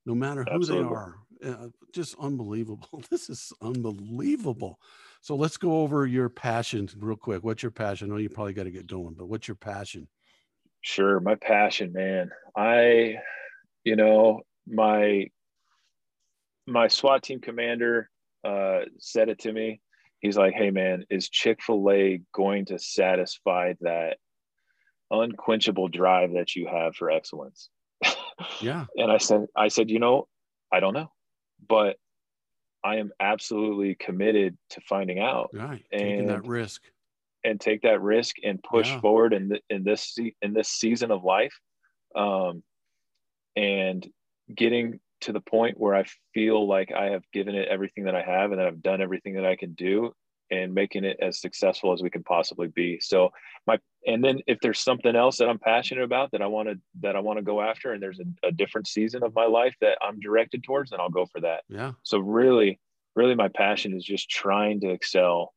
[0.07, 0.89] no matter who Absolutely.
[0.89, 1.15] they are.
[1.45, 3.03] Uh, just unbelievable.
[3.11, 4.81] This is unbelievable.
[5.21, 7.45] So let's go over your passion real quick.
[7.45, 8.09] What's your passion?
[8.09, 10.09] I know you probably got to get going, but what's your passion?
[10.81, 11.21] Sure.
[11.21, 12.31] My passion, man.
[12.57, 13.17] I
[13.85, 15.29] you know, my
[16.67, 18.11] my SWAT team commander
[18.45, 19.81] uh, said it to me.
[20.21, 24.19] He's like, "Hey, man, is Chick Fil A going to satisfy that
[25.11, 27.71] unquenchable drive that you have for excellence?"
[28.61, 28.87] Yeah.
[28.97, 30.27] and I said, "I said, you know,
[30.73, 31.11] I don't know,
[31.69, 31.97] but
[32.83, 35.51] I am absolutely committed to finding out.
[35.53, 36.83] Right, taking and, that risk,
[37.45, 39.01] and take that risk and push yeah.
[39.01, 41.57] forward in the, in this in this season of life."
[42.17, 42.63] Um,
[43.57, 44.07] and
[44.55, 48.23] getting to the point where I feel like I have given it everything that I
[48.23, 50.13] have and that I've done everything that I can do
[50.51, 53.01] and making it as successful as we can possibly be.
[53.01, 53.31] So
[53.67, 56.79] my and then if there's something else that I'm passionate about that I want to
[57.01, 59.75] that I want to go after and there's a, a, different season of my life
[59.81, 61.63] that I'm directed towards, then I'll go for that.
[61.69, 61.93] Yeah.
[62.03, 62.79] So really,
[63.17, 65.55] really my passion is just trying to excel,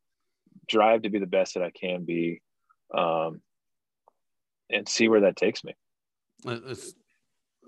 [0.69, 2.41] drive to be the best that I can be,
[2.97, 3.41] um,
[4.69, 5.75] and see where that takes me.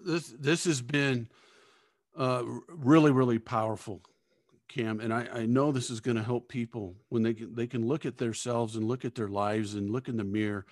[0.05, 1.27] This this has been
[2.19, 4.01] uh, really really powerful,
[4.67, 7.65] Cam, and I, I know this is going to help people when they can, they
[7.65, 10.65] can look at themselves and look at their lives and look in the mirror.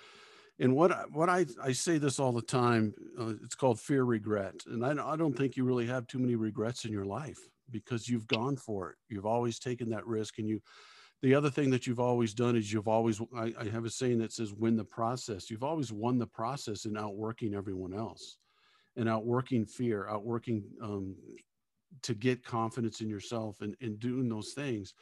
[0.60, 4.04] And what I, what I, I say this all the time, uh, it's called fear
[4.04, 7.40] regret, and I, I don't think you really have too many regrets in your life
[7.72, 8.96] because you've gone for it.
[9.10, 10.62] You've always taken that risk, and you
[11.22, 14.20] the other thing that you've always done is you've always I, I, have a saying
[14.20, 15.50] that says win the process.
[15.50, 18.38] You've always won the process in outworking everyone else
[18.98, 21.16] and outworking fear, outworking um,
[22.04, 24.94] to get confidence in yourself and, and doing those things.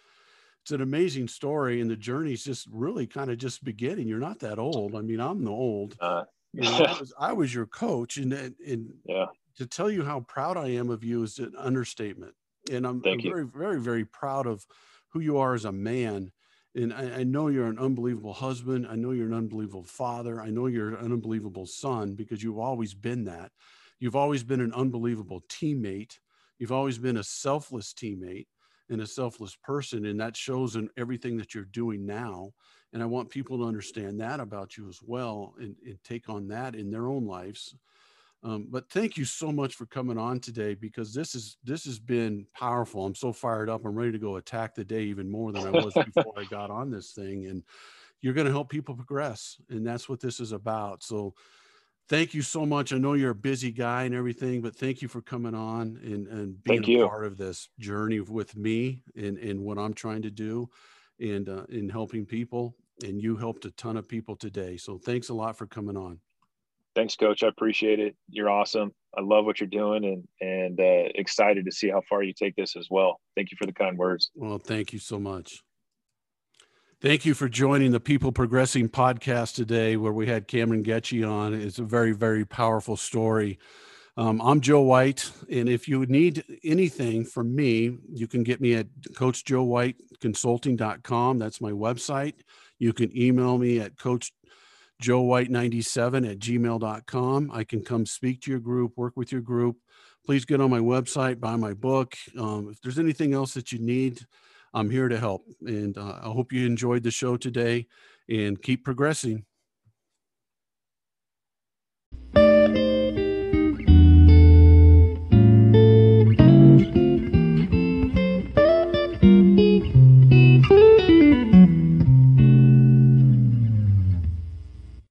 [0.61, 4.07] It's an amazing story, and the journey's just really kind of just beginning.
[4.07, 4.95] You're not that old.
[4.95, 5.95] I mean, I'm the old.
[5.99, 6.23] Uh,
[6.53, 9.25] you know, I, was, I was your coach, and and, yeah.
[9.57, 12.33] to tell you how proud I am of you is an understatement.
[12.71, 14.65] And I'm, I'm very, very, very proud of
[15.09, 16.31] who you are as a man.
[16.73, 18.87] And I, I know you're an unbelievable husband.
[18.89, 20.41] I know you're an unbelievable father.
[20.41, 23.51] I know you're an unbelievable son because you've always been that.
[24.05, 26.19] You've always been an unbelievable teammate.
[26.59, 28.45] You've always been a selfless teammate
[28.91, 30.05] and a selfless person.
[30.05, 32.51] And that shows in everything that you're doing now.
[32.93, 36.47] And I want people to understand that about you as well and, and take on
[36.49, 37.73] that in their own lives.
[38.43, 41.97] Um, but thank you so much for coming on today because this is this has
[41.97, 43.07] been powerful.
[43.07, 43.85] I'm so fired up.
[43.85, 46.69] I'm ready to go attack the day even more than I was before I got
[46.69, 47.47] on this thing.
[47.47, 47.63] And
[48.21, 51.01] you're going to help people progress, and that's what this is about.
[51.01, 51.33] So
[52.09, 52.93] thank you so much.
[52.93, 56.27] I know you're a busy guy and everything, but thank you for coming on and,
[56.27, 57.07] and being Thank a you.
[57.07, 60.69] part of this journey with me and, and what I'm trying to do
[61.19, 62.75] and uh, in helping people.
[63.03, 64.77] And you helped a ton of people today.
[64.77, 66.19] So thanks a lot for coming on.
[66.95, 67.43] Thanks, Coach.
[67.43, 68.15] I appreciate it.
[68.29, 68.93] You're awesome.
[69.17, 72.55] I love what you're doing, and and uh, excited to see how far you take
[72.55, 73.19] this as well.
[73.35, 74.29] Thank you for the kind words.
[74.33, 75.61] Well, thank you so much.
[77.01, 81.53] Thank you for joining the People Progressing podcast today, where we had Cameron Goettsche on.
[81.53, 83.59] It's a very, very powerful story.
[84.15, 88.75] Um, I'm Joe White, and if you need anything from me, you can get me
[88.75, 91.37] at CoachJoeWhiteConsulting.com.
[91.37, 92.35] That's my website.
[92.79, 94.31] You can email me at Coach
[95.01, 97.51] Joe White 97 at gmail.com.
[97.53, 99.75] I can come speak to your group, work with your group.
[100.25, 102.15] Please get on my website, buy my book.
[102.39, 104.25] Um, if there's anything else that you need,
[104.75, 105.45] I'm here to help.
[105.61, 107.87] And uh, I hope you enjoyed the show today
[108.29, 109.45] and keep progressing.